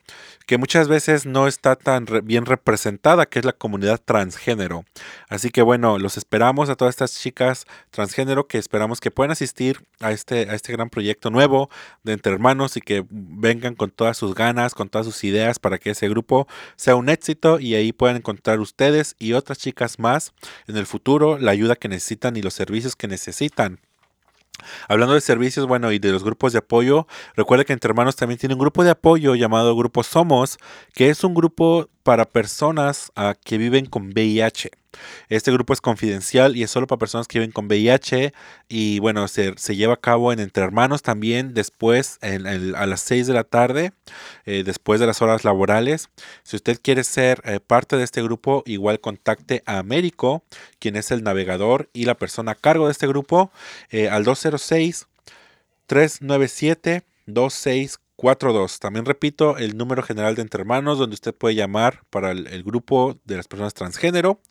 que 0.45 0.57
muchas 0.57 0.87
veces 0.87 1.25
no 1.25 1.47
está 1.47 1.75
tan 1.75 2.05
bien 2.23 2.45
representada, 2.45 3.25
que 3.25 3.39
es 3.39 3.45
la 3.45 3.53
comunidad 3.53 3.99
transgénero. 4.03 4.85
Así 5.29 5.49
que 5.49 5.61
bueno, 5.61 5.97
los 5.97 6.17
esperamos 6.17 6.69
a 6.69 6.75
todas 6.75 6.93
estas 6.93 7.15
chicas 7.19 7.65
transgénero 7.89 8.47
que 8.47 8.57
esperamos 8.57 8.99
que 8.99 9.11
puedan 9.11 9.31
asistir 9.31 9.81
a 9.99 10.11
este, 10.11 10.49
a 10.49 10.55
este 10.55 10.73
gran 10.73 10.89
proyecto 10.89 11.29
nuevo 11.31 11.69
de 12.03 12.13
entre 12.13 12.33
hermanos 12.33 12.77
y 12.77 12.81
que 12.81 13.05
vengan 13.09 13.75
con 13.75 13.89
todas 13.91 14.17
sus 14.17 14.35
ganas, 14.35 14.73
con 14.73 14.89
todas 14.89 15.05
sus 15.05 15.23
ideas 15.23 15.59
para 15.59 15.77
que 15.77 15.91
ese 15.91 16.07
grupo 16.07 16.28
sea 16.75 16.95
un 16.95 17.09
éxito 17.09 17.59
y 17.59 17.75
ahí 17.75 17.91
pueden 17.91 18.17
encontrar 18.17 18.59
ustedes 18.59 19.15
y 19.19 19.33
otras 19.33 19.57
chicas 19.57 19.99
más 19.99 20.33
en 20.67 20.77
el 20.77 20.85
futuro 20.85 21.37
la 21.37 21.51
ayuda 21.51 21.75
que 21.75 21.89
necesitan 21.89 22.37
y 22.37 22.41
los 22.41 22.53
servicios 22.53 22.95
que 22.95 23.07
necesitan. 23.07 23.79
Hablando 24.87 25.13
de 25.13 25.21
servicios, 25.21 25.67
bueno, 25.67 25.91
y 25.91 25.99
de 25.99 26.11
los 26.11 26.23
grupos 26.23 26.51
de 26.53 26.59
apoyo, 26.59 27.07
recuerda 27.35 27.63
que 27.63 27.73
Entre 27.73 27.89
Hermanos 27.89 28.15
también 28.15 28.39
tiene 28.39 28.55
un 28.55 28.59
grupo 28.59 28.83
de 28.83 28.91
apoyo 28.91 29.35
llamado 29.35 29.75
Grupo 29.75 30.03
Somos, 30.03 30.57
que 30.93 31.09
es 31.09 31.23
un 31.23 31.33
grupo 31.33 31.89
para 32.03 32.25
personas 32.25 33.11
ah, 33.15 33.35
que 33.43 33.57
viven 33.57 33.85
con 33.85 34.09
VIH. 34.09 34.71
Este 35.29 35.51
grupo 35.51 35.73
es 35.73 35.81
confidencial 35.81 36.57
y 36.57 36.63
es 36.63 36.71
solo 36.71 36.87
para 36.87 36.97
personas 36.97 37.27
que 37.27 37.39
viven 37.39 37.51
con 37.51 37.67
VIH 37.67 38.33
y 38.67 38.99
bueno, 38.99 39.27
se, 39.27 39.53
lleva 39.75 39.93
a 39.93 39.97
cabo 39.97 40.33
en 40.33 40.39
Entre 40.39 40.63
Hermanos 40.63 41.03
también 41.03 41.53
después 41.53 42.17
a 42.21 42.85
las 42.85 43.01
6 43.01 43.27
de 43.27 43.33
la 43.33 43.43
tarde, 43.43 43.93
eh, 44.45 44.63
después 44.65 44.99
de 44.99 45.05
las 45.05 45.21
horas 45.21 45.43
laborales. 45.43 46.09
Si 46.43 46.55
usted 46.55 46.79
quiere 46.81 47.03
ser 47.03 47.41
eh, 47.45 47.59
parte 47.59 47.97
de 47.97 48.03
este 48.03 48.23
grupo, 48.23 48.63
igual 48.65 48.99
contacte 48.99 49.61
a 49.65 49.77
Américo, 49.77 50.43
quien 50.79 50.95
es 50.95 51.11
el 51.11 51.23
navegador 51.23 51.89
y 51.93 52.05
la 52.05 52.15
persona 52.15 52.53
a 52.53 52.55
cargo 52.55 52.87
de 52.87 52.93
este 52.93 53.07
grupo, 53.07 53.51
eh, 53.91 54.09
al 54.09 54.23
206 54.23 55.07
397 55.85 57.03
26 57.27 57.99
42. 58.19 58.79
También 58.79 59.05
repito 59.05 59.57
el 59.57 59.77
número 59.77 60.03
general 60.03 60.35
de 60.35 60.41
Entre 60.41 60.59
Hermanos, 60.59 60.99
donde 60.99 61.13
usted 61.13 61.33
puede 61.33 61.55
llamar 61.55 62.03
para 62.09 62.31
el, 62.31 62.63
grupo 62.63 63.17
de 63.23 63.37
las 63.37 63.47
personas 63.47 63.73
transgénero. 63.73 64.41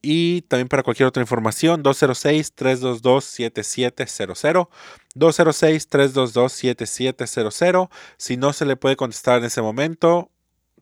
Y 0.00 0.40
también 0.42 0.68
para 0.68 0.82
cualquier 0.82 1.06
otra 1.06 1.20
información, 1.20 1.84
206-322-7700. 1.84 4.68
206-322-7700. 5.14 7.90
Si 8.16 8.38
no 8.38 8.54
se 8.54 8.64
le 8.64 8.76
puede 8.76 8.96
contestar 8.96 9.40
en 9.40 9.44
ese 9.44 9.60
momento, 9.60 10.30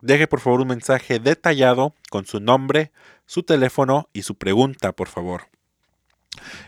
deje 0.01 0.29
por 0.29 0.39
favor 0.39 0.61
un 0.61 0.69
mensaje 0.69 1.19
detallado 1.19 1.97
con 2.11 2.27
su 2.27 2.39
nombre, 2.39 2.93
su 3.27 3.43
teléfono 3.43 4.09
y 4.13 4.23
su 4.23 4.37
pregunta, 4.37 4.93
por 4.93 5.09
favor. 5.09 5.49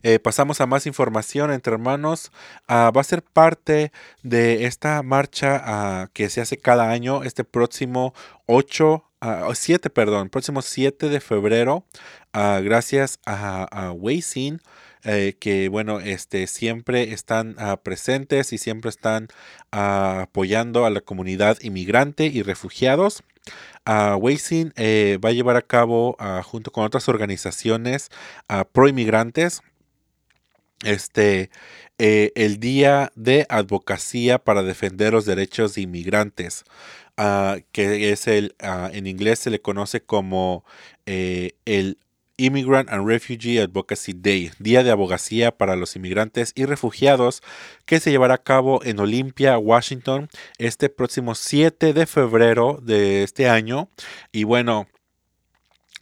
Eh, 0.03 0.19
pasamos 0.19 0.61
a 0.61 0.67
más 0.67 0.87
información 0.87 1.53
entre 1.53 1.73
hermanos. 1.73 2.33
Ah, 2.69 2.91
va 2.95 3.01
a 3.01 3.05
ser 3.05 3.23
parte 3.23 3.93
de 4.23 4.67
esta 4.67 5.03
marcha 5.03 5.61
ah, 5.65 6.09
que 6.13 6.29
se 6.29 6.41
hace 6.41 6.57
cada 6.59 6.91
año, 6.91 7.23
este 7.25 7.45
próximo 7.45 8.15
8, 8.47 9.05
7, 9.55 9.89
ah, 9.89 9.95
perdón, 9.95 10.29
próximo 10.29 10.63
7 10.63 11.09
de 11.09 11.21
febrero, 11.21 11.85
gracias 12.33 13.21
a, 13.25 13.69
a 13.71 13.95
eh, 15.05 15.35
que 15.41 15.69
bueno, 15.69 16.01
este, 16.01 16.47
siempre 16.47 17.13
están 17.13 17.57
presentes 17.83 18.53
y 18.53 18.59
siempre 18.59 18.89
están 18.91 19.29
apoyando 19.71 20.87
a 20.87 20.91
la 20.91 21.01
comunidad 21.01 21.59
inmigrante 21.61 22.27
y 22.27 22.43
refugiados. 22.43 23.23
Uh, 23.85 24.21
va 24.21 25.29
a 25.29 25.33
llevar 25.33 25.57
a 25.57 25.63
cabo, 25.63 26.17
junto 26.45 26.71
con 26.71 26.85
otras 26.85 27.09
organizaciones 27.09 28.11
pro 28.73 28.89
inmigrantes, 28.89 29.63
este, 30.85 31.51
eh, 31.99 32.33
el 32.35 32.59
Día 32.59 33.13
de 33.15 33.47
Advocacia 33.49 34.39
para 34.39 34.63
Defender 34.63 35.13
los 35.13 35.27
Derechos 35.27 35.75
de 35.75 35.83
Inmigrantes, 35.83 36.65
ah, 37.17 37.59
que 37.73 38.11
es 38.13 38.27
el, 38.27 38.55
en 38.61 39.07
inglés 39.07 39.39
se 39.39 39.51
le 39.51 39.61
conoce 39.61 40.03
como 40.03 40.65
eh, 41.07 41.53
el 41.65 41.99
Immigrant 42.37 42.91
and 42.91 43.07
Refugee 43.07 43.59
Advocacy 43.59 44.13
Day, 44.15 44.51
Día 44.59 44.83
de 44.83 44.91
Abogacía 44.91 45.51
para 45.51 45.77
los 45.77 45.97
Inmigrantes 45.97 46.53
y 46.55 46.65
Refugiados, 46.65 47.43
que 47.85 48.01
se 48.01 48.11
llevará 48.11 48.35
a 48.35 48.43
cabo 48.43 48.83
en 48.85 49.01
Olympia, 49.01 49.59
Washington, 49.59 50.29
este 50.59 50.89
próximo 50.89 51.35
7 51.35 51.93
de 51.93 52.07
febrero 52.07 52.79
de 52.83 53.23
este 53.23 53.49
año. 53.49 53.89
Y 54.33 54.45
bueno, 54.45 54.87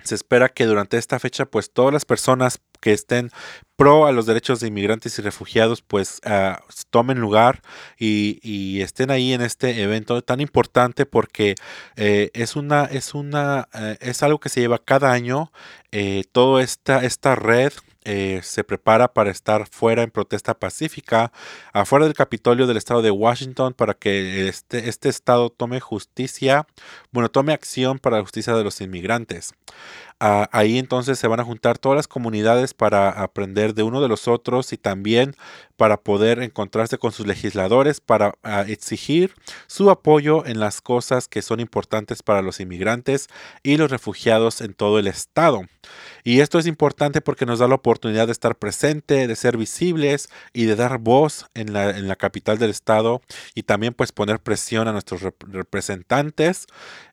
se 0.05 0.15
espera 0.15 0.49
que 0.49 0.67
durante 0.67 0.99
esta 0.99 1.19
fecha 1.19 1.47
pues 1.47 1.73
todas 1.73 1.93
las 1.93 2.05
personas 2.05 2.61
que 2.81 2.93
estén 2.93 3.31
pro 3.77 4.07
a 4.07 4.13
los 4.13 4.27
derechos 4.27 4.61
de 4.61 4.69
inmigrantes 4.69 5.19
y 5.19 5.23
refugiados 5.23 5.83
pues 5.83 6.21
ah, 6.25 6.61
tomen 6.91 7.19
lugar 7.19 7.63
y, 7.99 8.81
estén 8.81 9.11
ahí 9.11 9.33
en 9.33 9.43
este 9.43 9.83
evento 9.83 10.23
tan 10.23 10.41
importante 10.41 11.07
porque 11.07 11.55
eh, 11.97 12.31
es 12.35 12.57
una 12.57 12.85
es 12.85 13.15
una 13.15 13.69
eh, 13.75 13.99
es 14.01 14.23
algo 14.23 14.41
que 14.41 14.49
se 14.49 14.61
lleva 14.61 14.79
cada 14.79 15.13
año 15.13 15.53
eh, 15.93 16.25
toda 16.33 16.63
esta 16.63 17.05
esta 17.05 17.35
red 17.35 17.73
eh, 18.05 18.41
se 18.43 18.65
prepara 18.65 19.13
para 19.13 19.31
estar 19.31 19.69
fuera 19.69 20.03
en 20.03 20.11
protesta 20.11 20.55
pacífica 20.55 21.33
afuera 21.73 22.07
del 22.07 22.15
Capitolio 22.15 22.67
del 22.67 22.79
estado 22.79 23.03
de 23.03 23.11
Washington 23.11 23.75
para 23.75 23.95
que 23.95 24.49
este, 24.49 24.89
este 24.89 25.09
estado 25.09 25.51
tome 25.51 25.81
justicia, 25.81 26.67
bueno, 27.13 27.31
tome 27.31 27.53
acción 27.53 27.99
para 27.99 28.17
la 28.17 28.23
justicia 28.23 28.55
de 28.55 28.65
los 28.65 28.81
inmigrantes. 28.81 29.53
Ah, 30.23 30.51
ahí 30.53 30.79
entonces 30.79 31.19
se 31.19 31.29
van 31.29 31.41
a 31.41 31.45
juntar 31.45 31.79
todas 31.79 31.97
las 31.97 32.07
comunidades 32.07 32.75
para 32.75 33.09
aprender 33.09 33.73
de 33.73 33.83
uno 33.83 34.03
de 34.03 34.09
los 34.09 34.29
otros 34.29 34.71
y 34.75 34.77
también 34.77 35.35
para 35.79 35.97
poder 35.97 36.43
encontrarse 36.43 36.99
con 36.99 37.11
sus 37.11 37.27
legisladores 37.27 38.03
para 38.03 38.35
ah, 38.43 38.67
exigir 38.69 39.35
su 39.67 39.89
apoyo 39.89 40.45
en 40.45 40.61
las 40.61 40.83
cosas 40.83 41.27
que 41.27 41.41
son 41.41 41.59
importantes 41.59 42.23
para 42.23 42.43
los 42.43 42.61
inmigrantes 42.61 43.29
y 43.63 43.79
los 43.79 43.91
refugiados 43.91 44.61
en 44.61 44.75
todo 44.75 44.99
el 44.99 45.07
estado. 45.07 45.63
Y 46.23 46.41
esto 46.41 46.59
es 46.59 46.67
importante 46.67 47.23
porque 47.23 47.47
nos 47.47 47.61
da 47.61 47.69
la 47.69 47.77
oportunidad 47.77 48.27
de 48.27 48.33
estar 48.33 48.57
presente, 48.57 49.27
de 49.27 49.37
ser 49.37 49.57
visibles 49.57 50.29
y 50.53 50.67
de 50.67 50.77
dar 50.77 50.99
voz 50.99 51.47
en 51.55 51.73
la, 51.73 51.97
en 51.97 52.09
la 52.09 52.17
capital 52.17 52.59
del 52.59 52.69
estado 52.69 53.23
y 53.55 53.63
también 53.63 53.95
pues 53.95 54.13
poner 54.13 54.39
presión 54.41 54.87
a 54.87 54.93
nuestros 54.93 55.23
representantes 55.23 56.67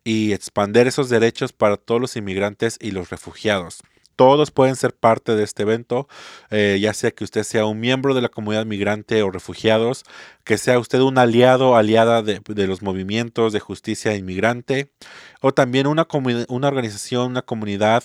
y 0.03 0.34
expander 0.34 0.88
esos 0.88 1.08
derechos 1.08 1.53
para 1.53 1.78
todos 1.78 2.01
los 2.01 2.18
inmigrantes 2.18 2.78
y 2.82 2.91
los 2.98 3.10
refugiados. 3.10 3.80
Todos 4.18 4.50
pueden 4.50 4.76
ser 4.76 4.95
parte 4.95 5.36
de 5.36 5.43
este 5.43 5.62
evento, 5.62 6.08
eh, 6.50 6.80
ya 6.82 6.91
sea 6.95 7.12
que 7.12 7.24
usted 7.24 7.43
sea 7.43 7.68
un 7.68 7.80
miembro 7.80 8.16
de 8.16 8.22
la 8.22 8.30
comunidad 8.30 8.66
migrante 8.66 9.22
o 9.22 9.30
refugiados, 9.30 10.06
que 10.43 10.58
sea 10.58 10.80
usted 10.80 11.02
un 11.02 11.20
aliado 11.20 11.76
aliada 11.76 12.24
de, 12.24 12.41
los 12.68 12.82
movimientos 12.82 13.54
de 13.54 13.60
justicia 13.60 14.16
inmigrante, 14.16 14.91
o 15.39 15.54
también 15.54 15.86
una, 15.86 16.08
una 16.50 16.68
organización, 16.68 17.28
una 17.30 17.43
comunidad, 17.43 18.04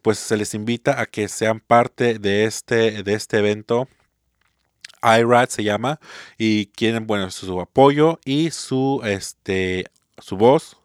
pues 0.00 0.18
se 0.18 0.38
les 0.38 0.54
invita 0.54 0.98
a 0.98 1.04
que 1.04 1.28
sean 1.28 1.60
parte 1.60 2.18
de 2.18 2.44
este, 2.44 3.02
de 3.02 3.12
este 3.12 3.38
evento. 3.38 3.86
IRAD 5.02 5.50
se 5.50 5.62
llama 5.62 6.00
y 6.38 6.66
quieren 6.68 7.06
bueno 7.06 7.30
su 7.30 7.60
apoyo 7.60 8.18
y 8.24 8.50
su 8.50 9.02
este 9.04 9.84
su 10.18 10.38
voz 10.38 10.78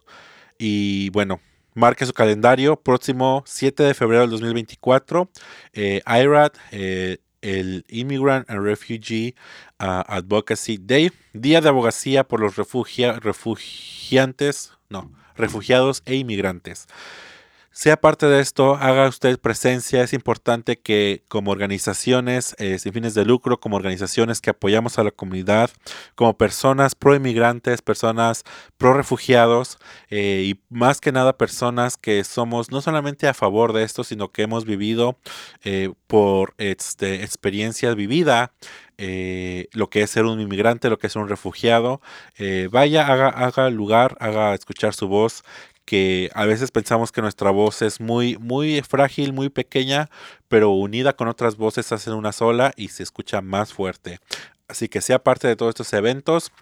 y 0.58 1.08
bueno 1.08 1.40
Marque 1.80 2.04
su 2.04 2.12
calendario, 2.12 2.76
próximo 2.76 3.42
7 3.46 3.84
de 3.84 3.94
febrero 3.94 4.20
del 4.20 4.32
2024, 4.32 5.30
eh, 5.72 6.02
IRAD, 6.06 6.52
eh, 6.72 7.16
el 7.40 7.86
Immigrant 7.88 8.50
and 8.50 8.62
Refugee 8.62 9.34
uh, 9.80 10.04
Advocacy 10.06 10.76
Day, 10.78 11.10
Día 11.32 11.62
de 11.62 11.70
Abogacía 11.70 12.28
por 12.28 12.40
los 12.40 12.56
refugiantes, 12.56 14.72
no, 14.90 15.10
refugiados 15.36 16.02
e 16.04 16.16
inmigrantes 16.16 16.86
sea 17.72 18.00
parte 18.00 18.26
de 18.26 18.40
esto, 18.40 18.74
haga 18.74 19.08
usted 19.08 19.38
presencia. 19.38 20.02
Es 20.02 20.12
importante 20.12 20.78
que 20.80 21.22
como 21.28 21.52
organizaciones 21.52 22.56
eh, 22.58 22.78
sin 22.78 22.92
fines 22.92 23.14
de 23.14 23.24
lucro, 23.24 23.60
como 23.60 23.76
organizaciones 23.76 24.40
que 24.40 24.50
apoyamos 24.50 24.98
a 24.98 25.04
la 25.04 25.12
comunidad, 25.12 25.70
como 26.16 26.36
personas 26.36 26.94
pro 26.94 27.14
inmigrantes, 27.14 27.80
personas 27.80 28.42
pro 28.76 28.94
refugiados 28.94 29.78
eh, 30.08 30.42
y 30.46 30.60
más 30.68 31.00
que 31.00 31.12
nada 31.12 31.38
personas 31.38 31.96
que 31.96 32.24
somos 32.24 32.72
no 32.72 32.80
solamente 32.80 33.28
a 33.28 33.34
favor 33.34 33.72
de 33.72 33.84
esto, 33.84 34.02
sino 34.02 34.32
que 34.32 34.42
hemos 34.42 34.64
vivido 34.64 35.18
eh, 35.62 35.92
por 36.08 36.54
este, 36.58 37.22
experiencia 37.22 37.94
vivida 37.94 38.52
lo 39.72 39.88
que 39.88 40.02
es 40.02 40.10
ser 40.10 40.26
un 40.26 40.42
inmigrante, 40.42 40.90
lo 40.90 40.98
que 40.98 41.06
es 41.06 41.16
un 41.16 41.26
refugiado. 41.26 42.02
vaya, 42.70 43.06
haga, 43.06 43.30
haga 43.30 43.70
lugar, 43.70 44.14
haga 44.20 44.52
escuchar 44.52 44.92
su 44.92 45.08
voz 45.08 45.42
que 45.84 46.30
a 46.34 46.46
veces 46.46 46.70
pensamos 46.70 47.12
que 47.12 47.22
nuestra 47.22 47.50
voz 47.50 47.82
es 47.82 48.00
muy, 48.00 48.36
muy 48.38 48.80
frágil, 48.82 49.32
muy 49.32 49.48
pequeña, 49.48 50.08
pero 50.48 50.70
unida 50.70 51.14
con 51.14 51.28
otras 51.28 51.56
voces 51.56 51.90
hacen 51.92 52.14
una 52.14 52.32
sola 52.32 52.72
y 52.76 52.88
se 52.88 53.02
escucha 53.02 53.40
más 53.40 53.72
fuerte. 53.72 54.20
Así 54.68 54.88
que 54.88 55.00
sea 55.00 55.22
parte 55.22 55.48
de 55.48 55.56
todos 55.56 55.70
estos 55.70 55.92
eventos. 55.92 56.52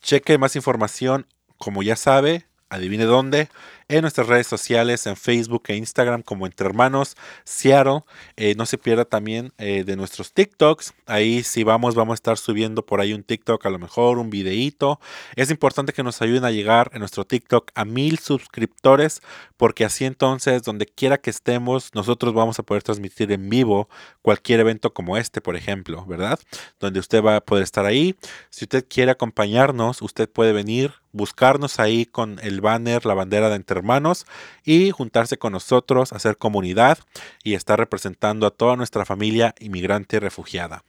Cheque 0.00 0.38
más 0.38 0.56
información, 0.56 1.26
como 1.58 1.82
ya 1.82 1.96
sabe, 1.96 2.46
adivine 2.70 3.04
dónde, 3.04 3.48
en 3.92 4.00
nuestras 4.00 4.26
redes 4.26 4.46
sociales, 4.46 5.06
en 5.06 5.16
Facebook 5.16 5.64
e 5.68 5.76
Instagram 5.76 6.22
como 6.22 6.46
Entre 6.46 6.66
Hermanos 6.66 7.14
Seattle. 7.44 8.04
Eh, 8.36 8.54
no 8.56 8.64
se 8.64 8.78
pierda 8.78 9.04
también 9.04 9.52
eh, 9.58 9.84
de 9.84 9.96
nuestros 9.96 10.32
TikToks. 10.32 10.94
Ahí 11.04 11.42
si 11.42 11.62
vamos, 11.62 11.94
vamos 11.94 12.12
a 12.12 12.14
estar 12.14 12.38
subiendo 12.38 12.86
por 12.86 13.02
ahí 13.02 13.12
un 13.12 13.22
TikTok, 13.22 13.66
a 13.66 13.68
lo 13.68 13.78
mejor 13.78 14.16
un 14.16 14.30
videíto. 14.30 14.98
Es 15.36 15.50
importante 15.50 15.92
que 15.92 16.02
nos 16.02 16.22
ayuden 16.22 16.46
a 16.46 16.50
llegar 16.50 16.90
en 16.94 17.00
nuestro 17.00 17.26
TikTok 17.26 17.70
a 17.74 17.84
mil 17.84 18.18
suscriptores, 18.18 19.20
porque 19.58 19.84
así 19.84 20.06
entonces, 20.06 20.62
donde 20.62 20.86
quiera 20.86 21.18
que 21.18 21.28
estemos, 21.28 21.90
nosotros 21.94 22.32
vamos 22.32 22.58
a 22.58 22.62
poder 22.62 22.82
transmitir 22.82 23.30
en 23.30 23.50
vivo 23.50 23.90
cualquier 24.22 24.60
evento 24.60 24.94
como 24.94 25.18
este, 25.18 25.42
por 25.42 25.54
ejemplo, 25.54 26.06
¿verdad? 26.06 26.40
Donde 26.80 26.98
usted 26.98 27.22
va 27.22 27.36
a 27.36 27.40
poder 27.42 27.62
estar 27.62 27.84
ahí. 27.84 28.16
Si 28.48 28.64
usted 28.64 28.86
quiere 28.88 29.10
acompañarnos, 29.10 30.00
usted 30.00 30.30
puede 30.30 30.54
venir, 30.54 30.94
buscarnos 31.12 31.78
ahí 31.78 32.06
con 32.06 32.38
el 32.42 32.60
banner, 32.62 33.04
la 33.04 33.14
bandera 33.14 33.50
de 33.50 33.56
Entre 33.56 33.81
hermanos 33.82 34.26
y 34.64 34.90
juntarse 34.90 35.36
con 35.36 35.52
nosotros, 35.52 36.12
hacer 36.12 36.36
comunidad 36.36 36.98
y 37.42 37.54
estar 37.54 37.78
representando 37.78 38.46
a 38.46 38.50
toda 38.50 38.76
nuestra 38.76 39.04
familia 39.04 39.54
inmigrante 39.58 40.20
refugiada. 40.20 40.84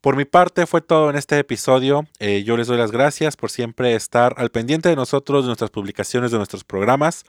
Por 0.00 0.16
mi 0.16 0.24
parte 0.24 0.66
fue 0.66 0.80
todo 0.80 1.10
en 1.10 1.16
este 1.16 1.38
episodio. 1.38 2.06
Eh, 2.18 2.42
yo 2.44 2.56
les 2.56 2.66
doy 2.66 2.78
las 2.78 2.90
gracias 2.90 3.36
por 3.36 3.50
siempre 3.50 3.94
estar 3.94 4.34
al 4.38 4.50
pendiente 4.50 4.88
de 4.88 4.96
nosotros, 4.96 5.44
de 5.44 5.48
nuestras 5.48 5.70
publicaciones, 5.70 6.30
de 6.30 6.38
nuestros 6.38 6.64
programas. 6.64 7.24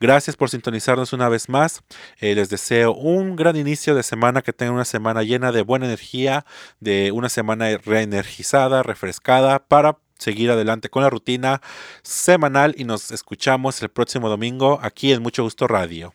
Gracias 0.00 0.36
por 0.36 0.50
sintonizarnos 0.50 1.12
una 1.12 1.28
vez 1.28 1.48
más. 1.48 1.82
Eh, 2.20 2.34
les 2.34 2.48
deseo 2.48 2.94
un 2.94 3.36
gran 3.36 3.56
inicio 3.56 3.94
de 3.94 4.02
semana, 4.02 4.42
que 4.42 4.52
tengan 4.52 4.74
una 4.74 4.84
semana 4.84 5.22
llena 5.22 5.52
de 5.52 5.62
buena 5.62 5.86
energía, 5.86 6.44
de 6.80 7.12
una 7.12 7.28
semana 7.28 7.76
reenergizada, 7.76 8.82
refrescada, 8.82 9.60
para 9.60 9.98
seguir 10.24 10.50
adelante 10.50 10.88
con 10.88 11.02
la 11.02 11.10
rutina 11.10 11.60
semanal 12.02 12.74
y 12.78 12.84
nos 12.84 13.10
escuchamos 13.10 13.82
el 13.82 13.90
próximo 13.90 14.28
domingo 14.28 14.78
aquí 14.82 15.12
en 15.12 15.22
Mucho 15.22 15.42
Gusto 15.42 15.68
Radio. 15.68 16.14